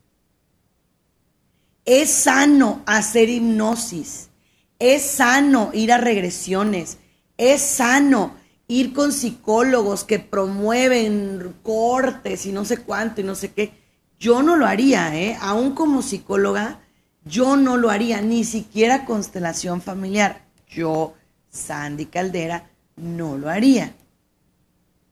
[1.85, 4.31] ¿Es sano hacer hipnosis?
[4.79, 6.99] ¿Es sano ir a regresiones?
[7.37, 8.35] ¿Es sano
[8.67, 13.73] ir con psicólogos que promueven cortes y no sé cuánto y no sé qué?
[14.19, 15.37] Yo no lo haría, ¿eh?
[15.41, 16.81] Aún como psicóloga,
[17.25, 20.47] yo no lo haría, ni siquiera constelación familiar.
[20.69, 21.15] Yo,
[21.51, 23.95] Sandy Caldera, no lo haría.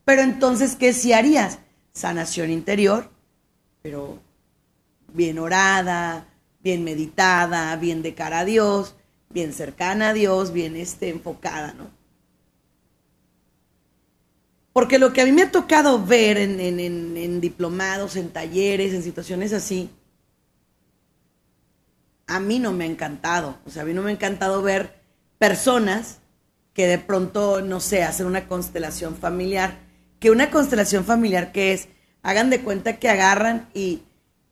[0.04, 1.58] Pero entonces, ¿qué sí harías?
[1.92, 3.10] Sanación interior,
[3.82, 4.18] pero
[5.12, 6.26] bien orada,
[6.60, 8.94] bien meditada, bien de cara a Dios,
[9.30, 11.90] bien cercana a Dios, bien este, enfocada, ¿no?
[14.72, 19.02] Porque lo que a mí me ha tocado ver en, en diplomados, en talleres, en
[19.02, 19.90] situaciones así,
[22.26, 23.58] a mí no me ha encantado.
[23.66, 25.00] O sea, a mí no me ha encantado ver
[25.38, 26.20] personas
[26.72, 29.78] que de pronto, no sé, hacen una constelación familiar
[30.22, 31.88] que una constelación familiar que es,
[32.22, 34.02] hagan de cuenta que agarran y,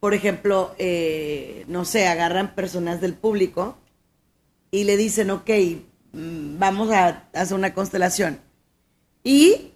[0.00, 3.78] por ejemplo, eh, no sé, agarran personas del público
[4.72, 5.48] y le dicen, ok,
[6.12, 8.40] mm, vamos a hacer una constelación.
[9.22, 9.70] Y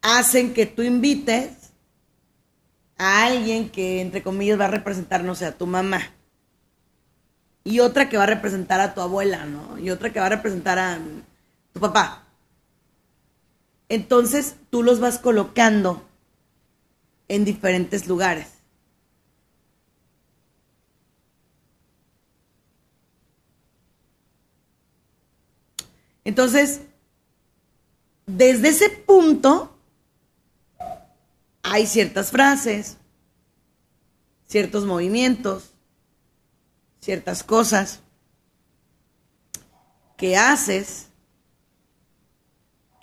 [0.00, 1.50] hacen que tú invites
[2.96, 6.00] a alguien que, entre comillas, va a representar, no sé, a tu mamá.
[7.64, 9.78] Y otra que va a representar a tu abuela, ¿no?
[9.78, 10.98] Y otra que va a representar a
[11.74, 12.22] tu papá.
[13.92, 16.02] Entonces tú los vas colocando
[17.28, 18.48] en diferentes lugares.
[26.24, 26.80] Entonces,
[28.24, 29.76] desde ese punto,
[31.62, 32.96] hay ciertas frases,
[34.48, 35.74] ciertos movimientos,
[37.02, 38.00] ciertas cosas
[40.16, 41.11] que haces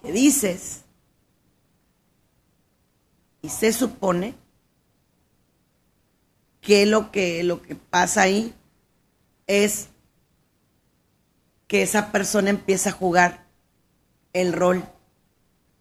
[0.01, 0.81] que dices
[3.41, 4.35] y se supone
[6.61, 8.53] que lo que lo que pasa ahí
[9.47, 9.89] es
[11.67, 13.45] que esa persona empieza a jugar
[14.33, 14.83] el rol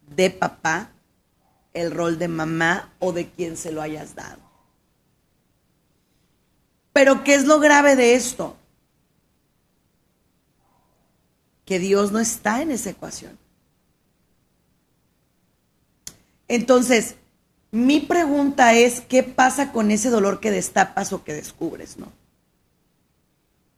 [0.06, 0.92] de papá,
[1.72, 4.40] el rol de mamá o de quien se lo hayas dado.
[6.92, 8.56] Pero ¿qué es lo grave de esto?
[11.64, 13.38] Que Dios no está en esa ecuación.
[16.48, 17.16] Entonces,
[17.70, 22.10] mi pregunta es, ¿qué pasa con ese dolor que destapas o que descubres, no?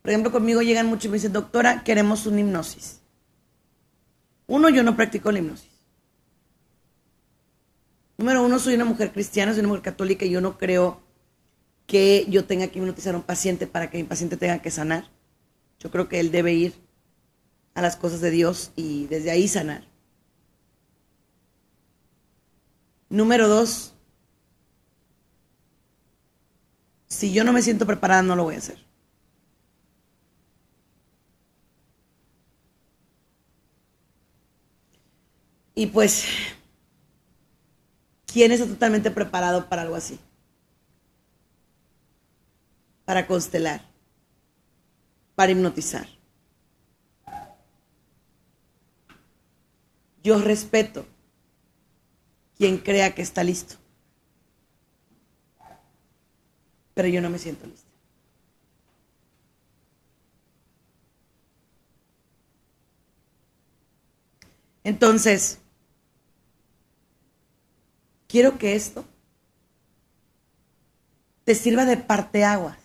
[0.02, 3.00] Por ejemplo, conmigo llegan muchos y me dicen, doctora, queremos una hipnosis.
[4.46, 5.68] Uno, yo no practico la hipnosis.
[8.16, 11.00] Número uno, soy una mujer cristiana, soy una mujer católica y yo no creo
[11.86, 15.10] que yo tenga que hipnotizar a un paciente para que mi paciente tenga que sanar.
[15.80, 16.74] Yo creo que él debe ir
[17.74, 19.89] a las cosas de Dios y desde ahí sanar.
[23.10, 23.92] Número dos,
[27.08, 28.78] si yo no me siento preparada, no lo voy a hacer.
[35.74, 36.26] Y pues,
[38.26, 40.20] ¿quién está totalmente preparado para algo así?
[43.04, 43.82] Para constelar,
[45.34, 46.06] para hipnotizar.
[50.22, 51.06] Yo respeto
[52.60, 53.76] quien crea que está listo.
[56.92, 57.88] Pero yo no me siento lista.
[64.84, 65.58] Entonces,
[68.28, 69.06] quiero que esto
[71.44, 72.76] te sirva de parteaguas.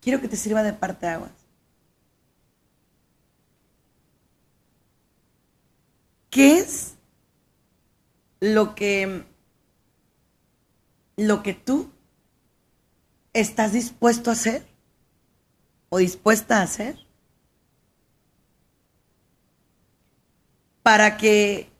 [0.00, 1.39] Quiero que te sirva de parteaguas.
[6.30, 6.94] ¿Qué es
[8.40, 9.24] lo que
[11.16, 11.90] lo que tú
[13.34, 14.66] estás dispuesto a hacer
[15.90, 16.96] o dispuesta a hacer
[20.82, 21.70] para que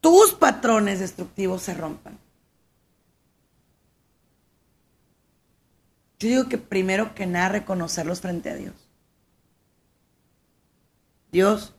[0.00, 2.18] tus patrones destructivos se rompan.
[6.18, 8.74] Yo digo que primero que nada reconocerlos frente a Dios.
[11.30, 11.74] Dios,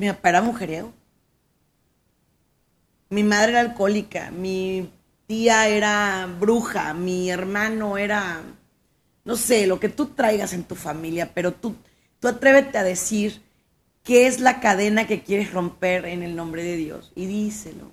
[0.00, 0.94] mi papá era mujeriego.
[3.10, 4.90] Mi madre era alcohólica, mi
[5.26, 8.40] tía era bruja, mi hermano era,
[9.26, 11.76] no sé, lo que tú traigas en tu familia, pero tú,
[12.18, 13.42] tú atrévete a decir
[14.02, 17.92] qué es la cadena que quieres romper en el nombre de Dios y díselo.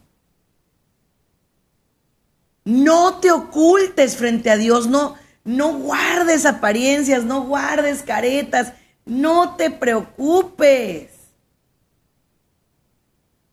[2.63, 8.71] No te ocultes frente a Dios, no, no guardes apariencias, no guardes caretas,
[9.05, 11.16] no te preocupes.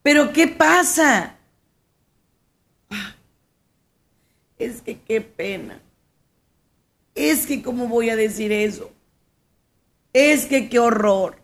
[0.05, 1.35] Pero ¿qué pasa?
[4.59, 5.81] Es que qué pena.
[7.15, 8.93] Es que cómo voy a decir eso.
[10.13, 11.39] Es que qué horror.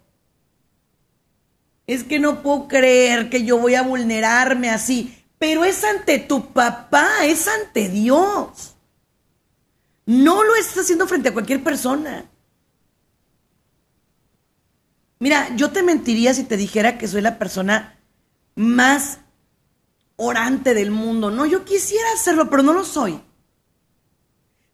[1.87, 5.25] Es que no puedo creer que yo voy a vulnerarme así.
[5.39, 8.77] Pero es ante tu papá, es ante Dios.
[10.05, 12.31] No lo estás haciendo frente a cualquier persona.
[15.19, 17.97] Mira, yo te mentiría si te dijera que soy la persona
[18.55, 19.21] más
[20.17, 21.31] orante del mundo.
[21.31, 23.21] No, yo quisiera hacerlo, pero no lo soy.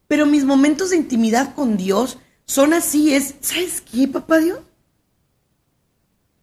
[0.09, 4.61] Pero mis momentos de intimidad con Dios son así, es, ¿sabes qué, papá Dios?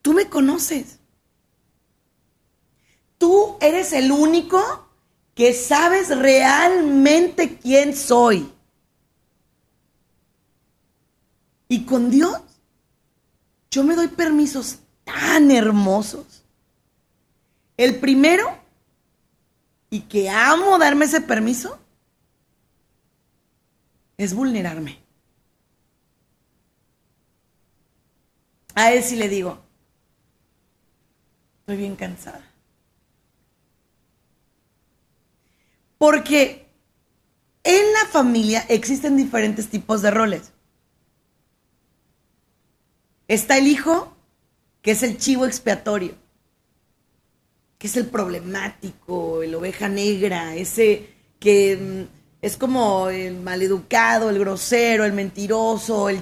[0.01, 0.99] Tú me conoces.
[3.17, 4.61] Tú eres el único
[5.33, 8.51] que sabes realmente quién soy.
[11.69, 12.37] Y con Dios,
[13.71, 16.42] yo me doy permisos tan hermosos
[17.77, 18.57] el primero,
[19.89, 21.79] y que amo darme ese permiso,
[24.17, 24.99] es vulnerarme.
[28.75, 29.61] A él sí le digo,
[31.59, 32.43] estoy bien cansada.
[35.99, 36.67] Porque
[37.63, 40.51] en la familia existen diferentes tipos de roles.
[43.27, 44.15] Está el hijo,
[44.81, 46.22] que es el chivo expiatorio
[47.83, 54.39] que es el problemático, el oveja negra, ese que mm, es como el maleducado, el
[54.39, 56.21] grosero, el mentiroso, el,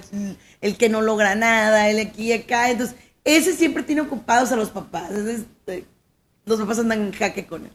[0.79, 2.71] que no logra nada, el aquí y acá.
[2.71, 5.11] Entonces, ese siempre tiene ocupados a los papás.
[5.11, 5.85] Este,
[6.45, 7.73] los papás andan en jaque con él.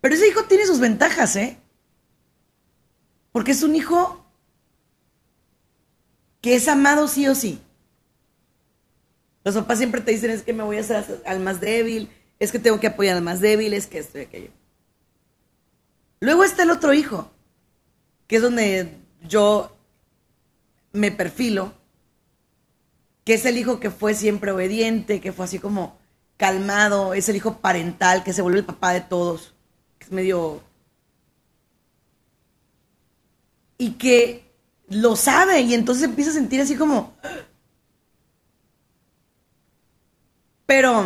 [0.00, 1.56] Pero ese hijo tiene sus ventajas, ¿eh?
[3.30, 4.26] Porque es un hijo
[6.40, 7.60] que es amado sí o sí.
[9.44, 12.52] Los papás siempre te dicen es que me voy a hacer al más débil, es
[12.52, 14.50] que tengo que apoyar al más débil, es que esto y aquello.
[16.20, 17.30] Luego está el otro hijo,
[18.26, 19.76] que es donde yo
[20.92, 21.72] me perfilo,
[23.24, 25.98] que es el hijo que fue siempre obediente, que fue así como
[26.36, 29.54] calmado, es el hijo parental, que se vuelve el papá de todos,
[29.98, 30.62] que es medio...
[33.78, 34.50] Y que
[34.88, 37.14] lo sabe y entonces empieza a sentir así como,
[40.70, 41.04] Pero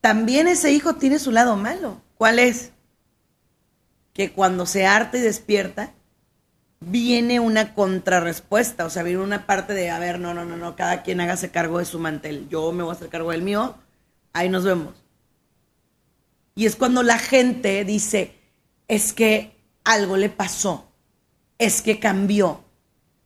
[0.00, 2.00] también ese hijo tiene su lado malo.
[2.16, 2.72] ¿Cuál es?
[4.14, 5.92] Que cuando se harta y despierta,
[6.80, 10.74] viene una contrarrespuesta, o sea, viene una parte de, a ver, no, no, no, no,
[10.74, 13.74] cada quien hágase cargo de su mantel, yo me voy a hacer cargo del mío,
[14.32, 14.94] ahí nos vemos.
[16.54, 18.32] Y es cuando la gente dice,
[18.88, 20.90] es que algo le pasó,
[21.58, 22.64] es que cambió,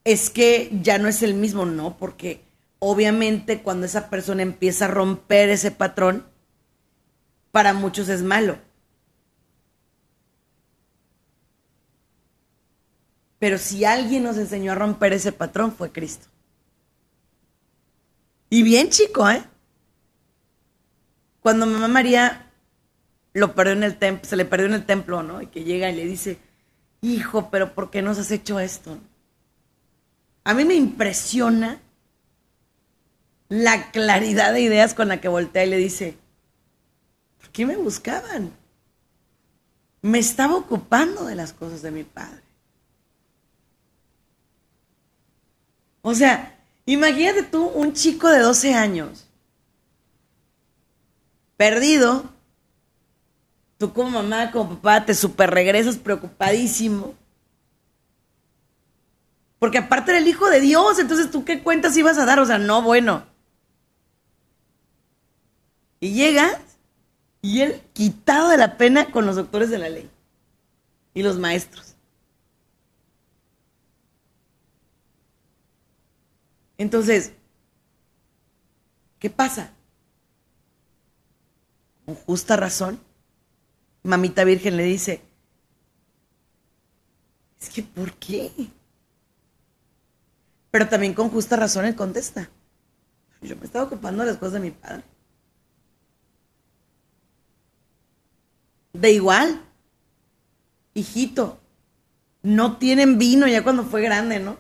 [0.03, 2.50] es que ya no es el mismo, no, porque
[2.81, 6.27] obviamente cuando esa persona empieza a romper ese patrón,
[7.53, 8.59] para muchos es malo.
[13.39, 16.27] Pero si alguien nos enseñó a romper ese patrón fue Cristo.
[18.51, 19.45] Y bien chico, ¿eh?
[21.41, 22.51] Cuando mamá María
[23.33, 25.41] lo perdió en el templo, se le perdió en el templo, ¿no?
[25.41, 26.39] Y que llega y le dice,
[27.01, 28.99] hijo, pero ¿por qué nos has hecho esto?
[30.45, 31.81] A mí me impresiona
[33.51, 36.17] la claridad de ideas con la que voltea y le dice,
[37.41, 38.53] ¿por qué me buscaban?
[40.03, 42.41] Me estaba ocupando de las cosas de mi padre.
[46.01, 49.27] O sea, imagínate tú un chico de 12 años,
[51.57, 52.31] perdido,
[53.79, 57.15] tú como mamá, como papá, te super regresas preocupadísimo.
[59.59, 62.47] Porque aparte era el hijo de Dios, entonces tú qué cuentas ibas a dar, o
[62.47, 63.30] sea, no, bueno.
[66.01, 66.59] Y llegas
[67.43, 70.11] y él quitado de la pena con los doctores de la ley
[71.15, 71.95] y los maestros.
[76.79, 77.33] Entonces,
[79.19, 79.73] ¿qué pasa?
[82.07, 82.99] Con justa razón,
[84.03, 85.23] mamita virgen le dice,
[87.61, 88.51] es que ¿por qué?
[90.71, 92.49] Pero también con justa razón él contesta,
[93.43, 95.05] yo me estaba ocupando de las cosas de mi padre.
[98.93, 99.63] De igual,
[100.95, 101.61] hijito,
[102.43, 104.59] no tienen vino ya cuando fue grande, ¿no?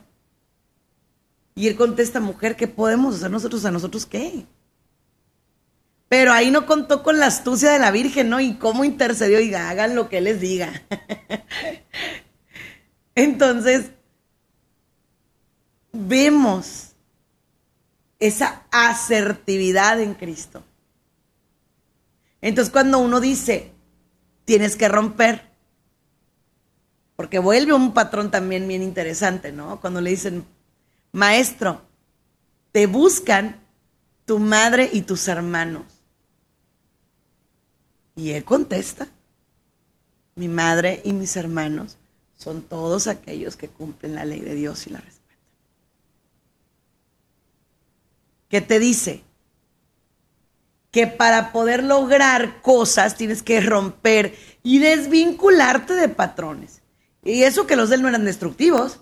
[1.54, 3.64] Y él contesta, mujer, ¿qué podemos hacer nosotros?
[3.64, 4.46] ¿A nosotros qué?
[6.08, 8.40] Pero ahí no contó con la astucia de la Virgen, ¿no?
[8.40, 10.82] Y cómo intercedió y hagan lo que él les diga.
[13.14, 13.90] Entonces,
[15.92, 16.92] vemos
[18.18, 20.64] esa asertividad en Cristo.
[22.40, 23.72] Entonces, cuando uno dice,
[24.50, 25.42] tienes que romper,
[27.14, 29.80] porque vuelve un patrón también bien interesante, ¿no?
[29.80, 30.44] Cuando le dicen,
[31.12, 31.82] Maestro,
[32.72, 33.60] te buscan
[34.24, 35.84] tu madre y tus hermanos.
[38.16, 39.06] Y él contesta,
[40.34, 41.96] mi madre y mis hermanos
[42.34, 45.38] son todos aquellos que cumplen la ley de Dios y la respetan.
[48.48, 49.22] ¿Qué te dice?
[50.90, 56.82] Que para poder lograr cosas tienes que romper y desvincularte de patrones.
[57.22, 59.00] Y eso que los de él no eran destructivos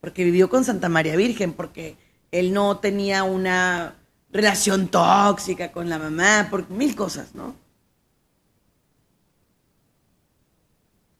[0.00, 1.96] porque vivió con Santa María Virgen, porque
[2.30, 3.96] él no tenía una
[4.32, 7.54] relación tóxica con la mamá, por mil cosas, ¿no?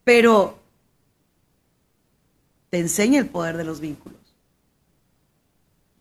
[0.05, 0.59] Pero
[2.71, 4.19] te enseña el poder de los vínculos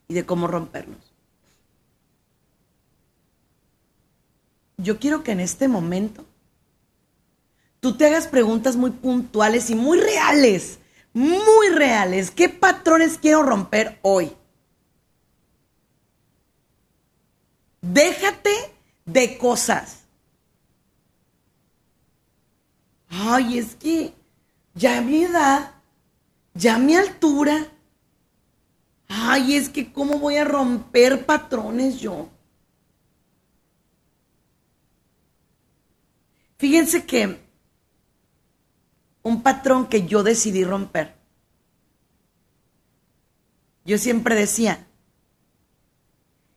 [0.08, 1.09] y de cómo romperlos.
[4.82, 6.26] Yo quiero que en este momento
[7.80, 10.80] tú te hagas preguntas muy puntuales y muy reales
[11.14, 12.32] muy reales.
[12.32, 14.32] ¿Qué patrones quiero romper hoy?
[17.82, 18.52] Déjate
[19.06, 20.00] de cosas.
[23.10, 24.14] Ay, es que
[24.76, 25.72] ya mi edad,
[26.54, 27.68] ya mi altura,
[29.08, 32.30] ay, es que cómo voy a romper patrones yo.
[36.60, 37.40] Fíjense que
[39.24, 41.16] un patrón que yo decidí romper.
[43.86, 44.86] Yo siempre decía,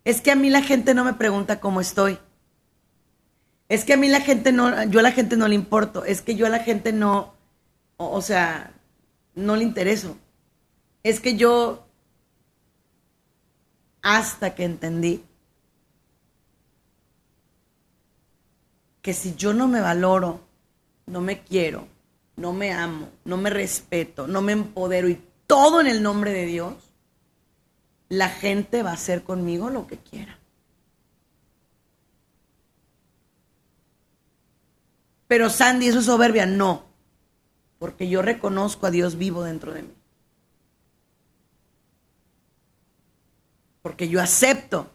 [0.05, 2.18] es que a mí la gente no me pregunta cómo estoy.
[3.68, 6.05] Es que a mí la gente no, yo a la gente no le importo.
[6.05, 7.34] Es que yo a la gente no,
[7.96, 8.72] o, sea,
[9.36, 10.18] no le intereso.
[11.05, 11.86] Es que yo,
[14.03, 15.24] hasta que entendí
[19.03, 20.40] que si yo no me valoro,
[21.07, 21.88] no me quiero,
[22.36, 26.46] no me amo, no me respeto, no me empodero y todo en el nombre de
[26.46, 26.74] Dios,
[28.09, 30.38] la gente va a hacer conmigo lo que quiera.
[35.26, 36.44] Pero Sandy, eso es soberbia.
[36.46, 36.84] No,
[37.78, 39.94] porque yo reconozco a Dios vivo dentro de mí.
[43.80, 44.90] Porque yo acepto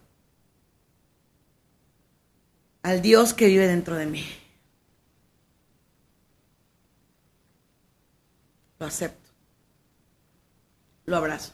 [2.82, 4.26] al Dios que vive dentro de mí.
[8.80, 9.30] Lo acepto.
[11.06, 11.54] lo abrazo.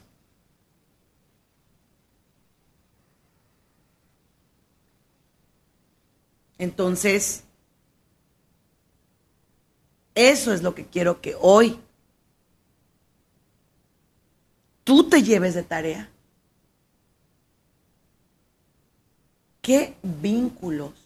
[6.57, 7.43] Entonces,
[10.15, 11.80] eso es lo que quiero que hoy
[14.84, 16.09] tú te lleves de tarea.
[19.61, 21.02] ¿Qué vínculos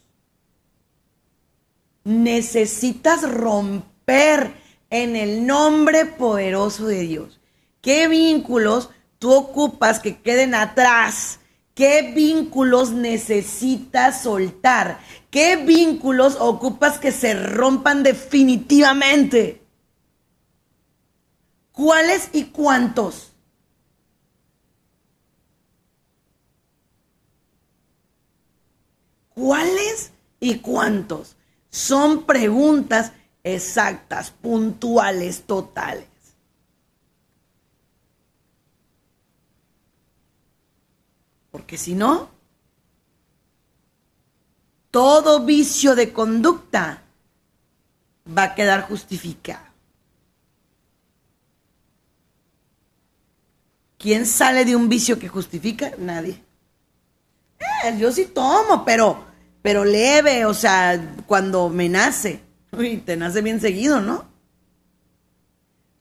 [2.07, 4.53] necesitas romper
[4.89, 7.39] en el nombre poderoso de Dios?
[7.81, 8.89] ¿Qué vínculos
[9.19, 11.41] tú ocupas que queden atrás?
[11.75, 14.99] ¿Qué vínculos necesitas soltar?
[15.29, 19.61] ¿Qué vínculos ocupas que se rompan definitivamente?
[21.73, 23.33] ¿Cuáles y cuántos?
[29.35, 31.36] ¿Cuáles y cuántos?
[31.77, 33.11] Son preguntas
[33.43, 36.07] exactas, puntuales, totales.
[41.51, 42.31] Porque si no,
[44.89, 47.03] todo vicio de conducta
[48.35, 49.67] va a quedar justificado.
[53.99, 55.91] ¿Quién sale de un vicio que justifica?
[55.99, 56.43] Nadie.
[57.59, 59.26] Eh, yo sí tomo, pero,
[59.67, 62.39] pero leve, o sea, cuando me nace.
[62.71, 64.23] Uy, te nace bien seguido, ¿no?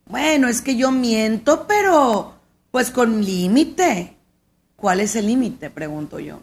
[0.05, 2.37] Bueno, es que yo miento, pero
[2.71, 4.19] pues con límite.
[4.77, 5.69] ¿Cuál es el límite?
[5.71, 6.43] Pregunto yo.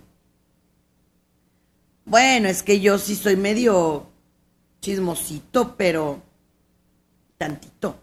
[2.04, 4.06] Bueno, es que yo sí soy medio
[4.82, 6.22] chismosito, pero
[7.38, 8.02] tantito.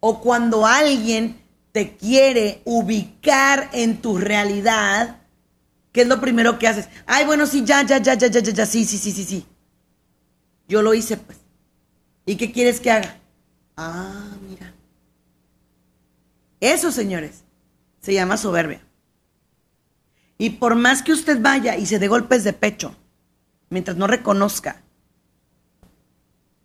[0.00, 1.40] O cuando alguien
[1.72, 5.19] te quiere ubicar en tu realidad,
[5.92, 6.88] ¿qué es lo primero que haces?
[7.06, 9.46] Ay, bueno, sí, ya, ya, ya, ya, ya, ya, ya, sí, sí, sí, sí, sí.
[10.68, 11.38] Yo lo hice, pues.
[12.26, 13.20] ¿Y qué quieres que haga?
[13.76, 14.74] Ah, mira.
[16.60, 17.44] Eso, señores,
[18.00, 18.82] se llama soberbia.
[20.38, 22.94] Y por más que usted vaya y se dé golpes de pecho,
[23.68, 24.82] mientras no reconozca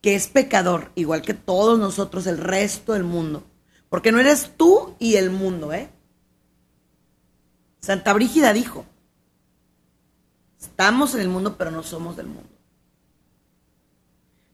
[0.01, 3.43] que es pecador, igual que todos nosotros, el resto del mundo,
[3.89, 5.89] porque no eres tú y el mundo, ¿eh?
[7.79, 8.85] Santa Brígida dijo,
[10.65, 12.49] estamos en el mundo, pero no somos del mundo.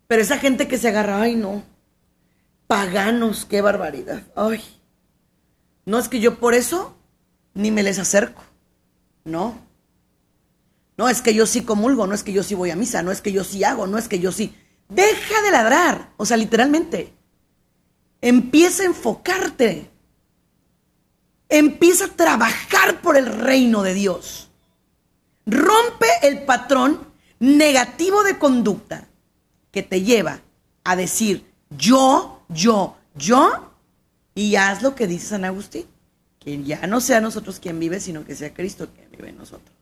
[0.08, 1.64] Pero esa gente que se agarra, ay no,
[2.68, 4.62] paganos, qué barbaridad, ay.
[5.86, 6.96] No es que yo por eso
[7.54, 8.44] ni me les acerco.
[9.24, 9.60] No.
[10.98, 13.12] No es que yo sí comulgo, no es que yo sí voy a misa, no
[13.12, 14.56] es que yo sí hago, no es que yo sí.
[14.90, 17.14] Deja de ladrar, o sea, literalmente.
[18.22, 19.90] Empieza a enfocarte.
[21.50, 24.51] Empieza a trabajar por el reino de Dios.
[25.46, 27.00] Rompe el patrón
[27.40, 29.08] negativo de conducta
[29.72, 30.42] que te lleva
[30.84, 33.72] a decir yo, yo, yo,
[34.36, 35.86] y haz lo que dice San Agustín
[36.42, 39.76] que ya no sea nosotros quien vive, sino que sea Cristo quien vive en nosotros.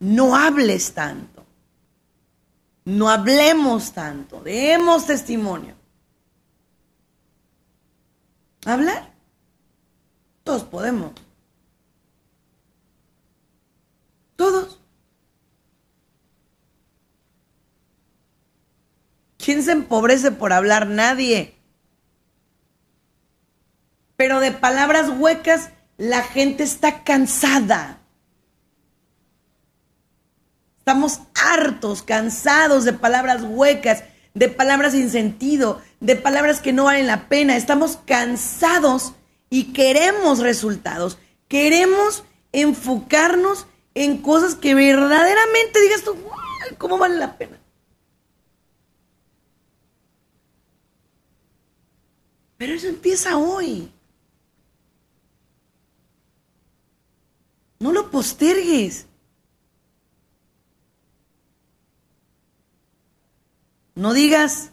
[0.00, 1.46] No hables tanto.
[2.84, 4.40] No hablemos tanto.
[4.40, 5.76] Demos testimonio.
[8.64, 9.12] ¿Hablar?
[10.48, 11.12] Todos podemos.
[14.34, 14.80] Todos.
[19.36, 20.86] ¿Quién se empobrece por hablar?
[20.86, 21.54] Nadie.
[24.16, 25.68] Pero de palabras huecas
[25.98, 27.98] la gente está cansada.
[30.78, 37.06] Estamos hartos, cansados de palabras huecas, de palabras sin sentido, de palabras que no valen
[37.06, 37.54] la pena.
[37.54, 39.12] Estamos cansados
[39.50, 41.18] y queremos resultados.
[41.48, 46.16] Queremos enfocarnos en cosas que verdaderamente digas tú,
[46.78, 47.58] ¿cómo vale la pena?
[52.56, 53.90] Pero eso empieza hoy.
[57.78, 59.06] No lo postergues.
[63.94, 64.70] No digas,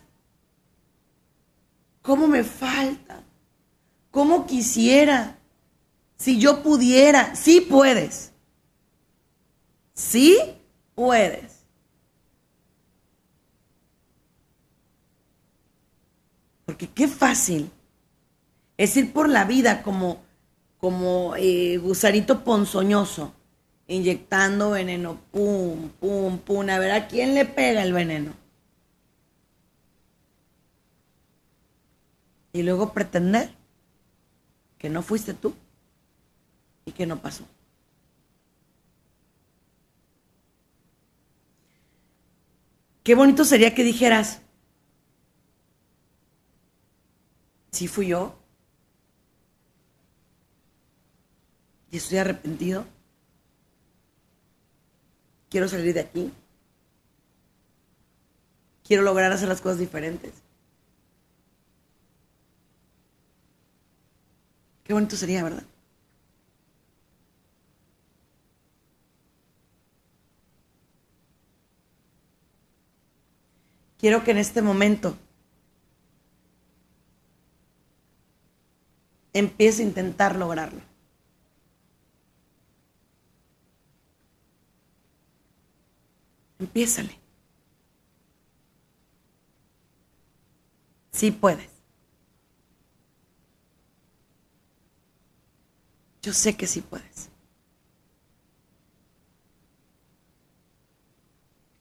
[2.02, 3.25] ¿cómo me falta?
[4.16, 5.40] ¿Cómo quisiera?
[6.16, 8.32] Si yo pudiera, sí puedes.
[9.94, 10.40] Sí
[10.96, 11.66] puedes.
[16.64, 17.70] Porque qué fácil
[18.78, 20.24] es ir por la vida como
[20.78, 23.34] como eh, gusarito ponzoñoso,
[23.86, 28.32] inyectando veneno, pum, pum, pum, a ver a quién le pega el veneno.
[32.54, 33.65] Y luego pretender
[34.78, 35.54] que no fuiste tú
[36.86, 37.46] y que no pasó.
[43.04, 44.42] Qué bonito sería que dijeras,
[47.76, 48.34] Sí fui yo.
[51.92, 52.86] Y estoy arrepentido.
[55.50, 56.32] Quiero salir de aquí.
[58.86, 60.32] Quiero lograr hacer las cosas diferentes.
[64.86, 65.64] Qué bonito sería, ¿verdad?
[73.98, 75.18] Quiero que en este momento
[79.34, 80.82] empiece a intentar lograrlo.
[86.60, 87.20] Empiézale.
[91.12, 91.75] Sí puedes.
[96.26, 97.30] Yo sé que sí puedes.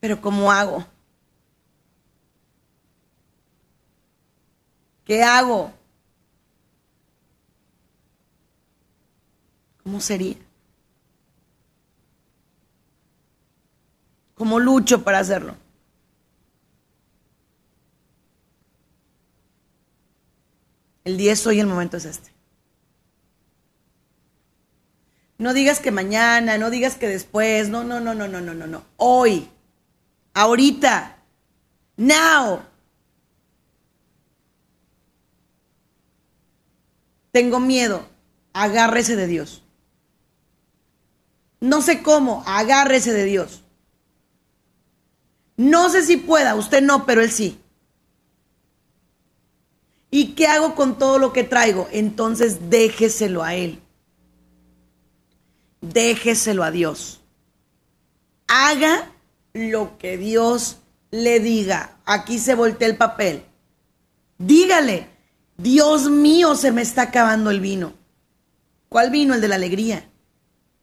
[0.01, 0.85] Pero ¿cómo hago?
[5.07, 5.73] ¿Qué hago?
[9.83, 10.37] ¿Cómo sería?
[14.35, 15.57] ¿Cómo lucho para hacerlo?
[21.03, 22.34] El 10 hoy el momento es este.
[25.45, 28.67] No digas que mañana, no digas que después, no, no, no, no, no, no, no,
[28.67, 28.83] no.
[28.97, 29.47] Hoy,
[30.33, 31.19] ahorita,
[31.99, 32.63] now.
[37.31, 38.09] Tengo miedo,
[38.55, 39.63] agárrese de Dios.
[41.61, 43.65] No sé cómo, agárrese de Dios.
[45.59, 47.61] No sé si pueda, usted no, pero él sí.
[50.11, 51.87] ¿Y qué hago con todo lo que traigo?
[51.93, 53.84] Entonces déjeselo a él.
[55.93, 57.21] Déjeselo a Dios.
[58.47, 59.13] Haga
[59.53, 60.79] lo que Dios
[61.11, 61.99] le diga.
[62.05, 63.45] Aquí se voltea el papel.
[64.39, 65.09] Dígale,
[65.57, 67.95] Dios mío, se me está acabando el vino.
[68.89, 69.35] ¿Cuál vino?
[69.35, 70.09] El de la alegría,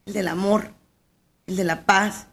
[0.06, 0.72] el del amor,
[1.46, 2.26] el de la paz,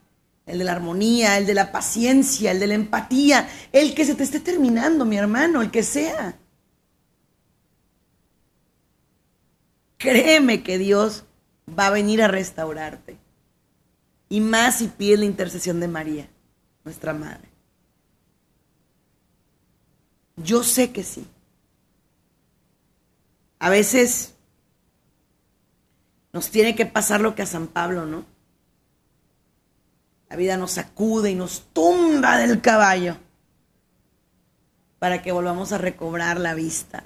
[0.46, 4.16] el de la armonía, el de la paciencia, el de la empatía, el que se
[4.16, 6.38] te esté terminando, mi hermano, el que sea.
[9.98, 11.26] Créeme que Dios
[11.78, 13.18] va a venir a restaurarte.
[14.30, 16.30] Y más si pides la intercesión de María,
[16.84, 17.50] nuestra madre.
[20.38, 21.28] Yo sé que sí.
[23.60, 24.36] A veces
[26.32, 28.26] nos tiene que pasar lo que a San Pablo, ¿no?
[30.30, 33.18] La vida nos sacude y nos tumba del caballo
[35.00, 37.04] para que volvamos a recobrar la vista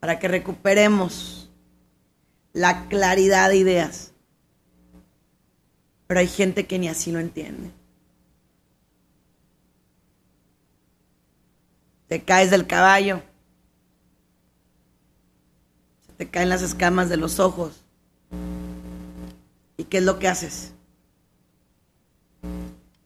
[0.00, 1.39] para que recuperemos
[2.52, 4.12] la claridad de ideas.
[6.06, 7.70] Pero hay gente que ni así lo entiende.
[12.08, 13.22] Te caes del caballo.
[16.06, 17.84] Se te caen las escamas de los ojos.
[19.76, 20.72] ¿Y qué es lo que haces?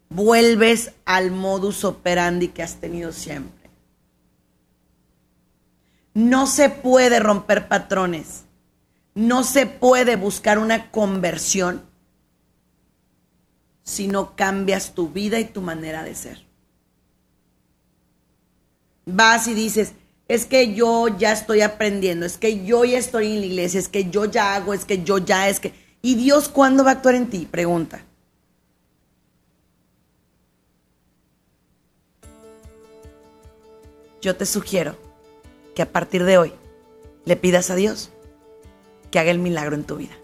[0.08, 3.68] Vuelves al modus operandi que has tenido siempre.
[6.14, 8.44] No se puede romper patrones.
[9.14, 11.82] No se puede buscar una conversión
[13.84, 16.44] si no cambias tu vida y tu manera de ser.
[19.06, 19.92] Vas y dices,
[20.26, 23.88] es que yo ya estoy aprendiendo, es que yo ya estoy en la iglesia, es
[23.88, 25.74] que yo ya hago, es que yo ya, es que...
[26.00, 27.46] ¿Y Dios cuándo va a actuar en ti?
[27.50, 28.02] Pregunta.
[34.20, 34.96] Yo te sugiero
[35.74, 36.52] que a partir de hoy
[37.26, 38.10] le pidas a Dios
[39.14, 40.14] que haga el milagro en tu vida.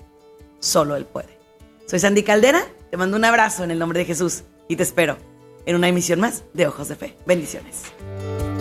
[0.59, 1.29] Solo Él puede.
[1.87, 5.17] Soy Sandy Caldera, te mando un abrazo en el nombre de Jesús y te espero
[5.65, 7.17] en una emisión más de Ojos de Fe.
[7.25, 7.83] Bendiciones.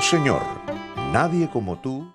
[0.00, 0.42] Señor,
[1.12, 2.10] nadie como tú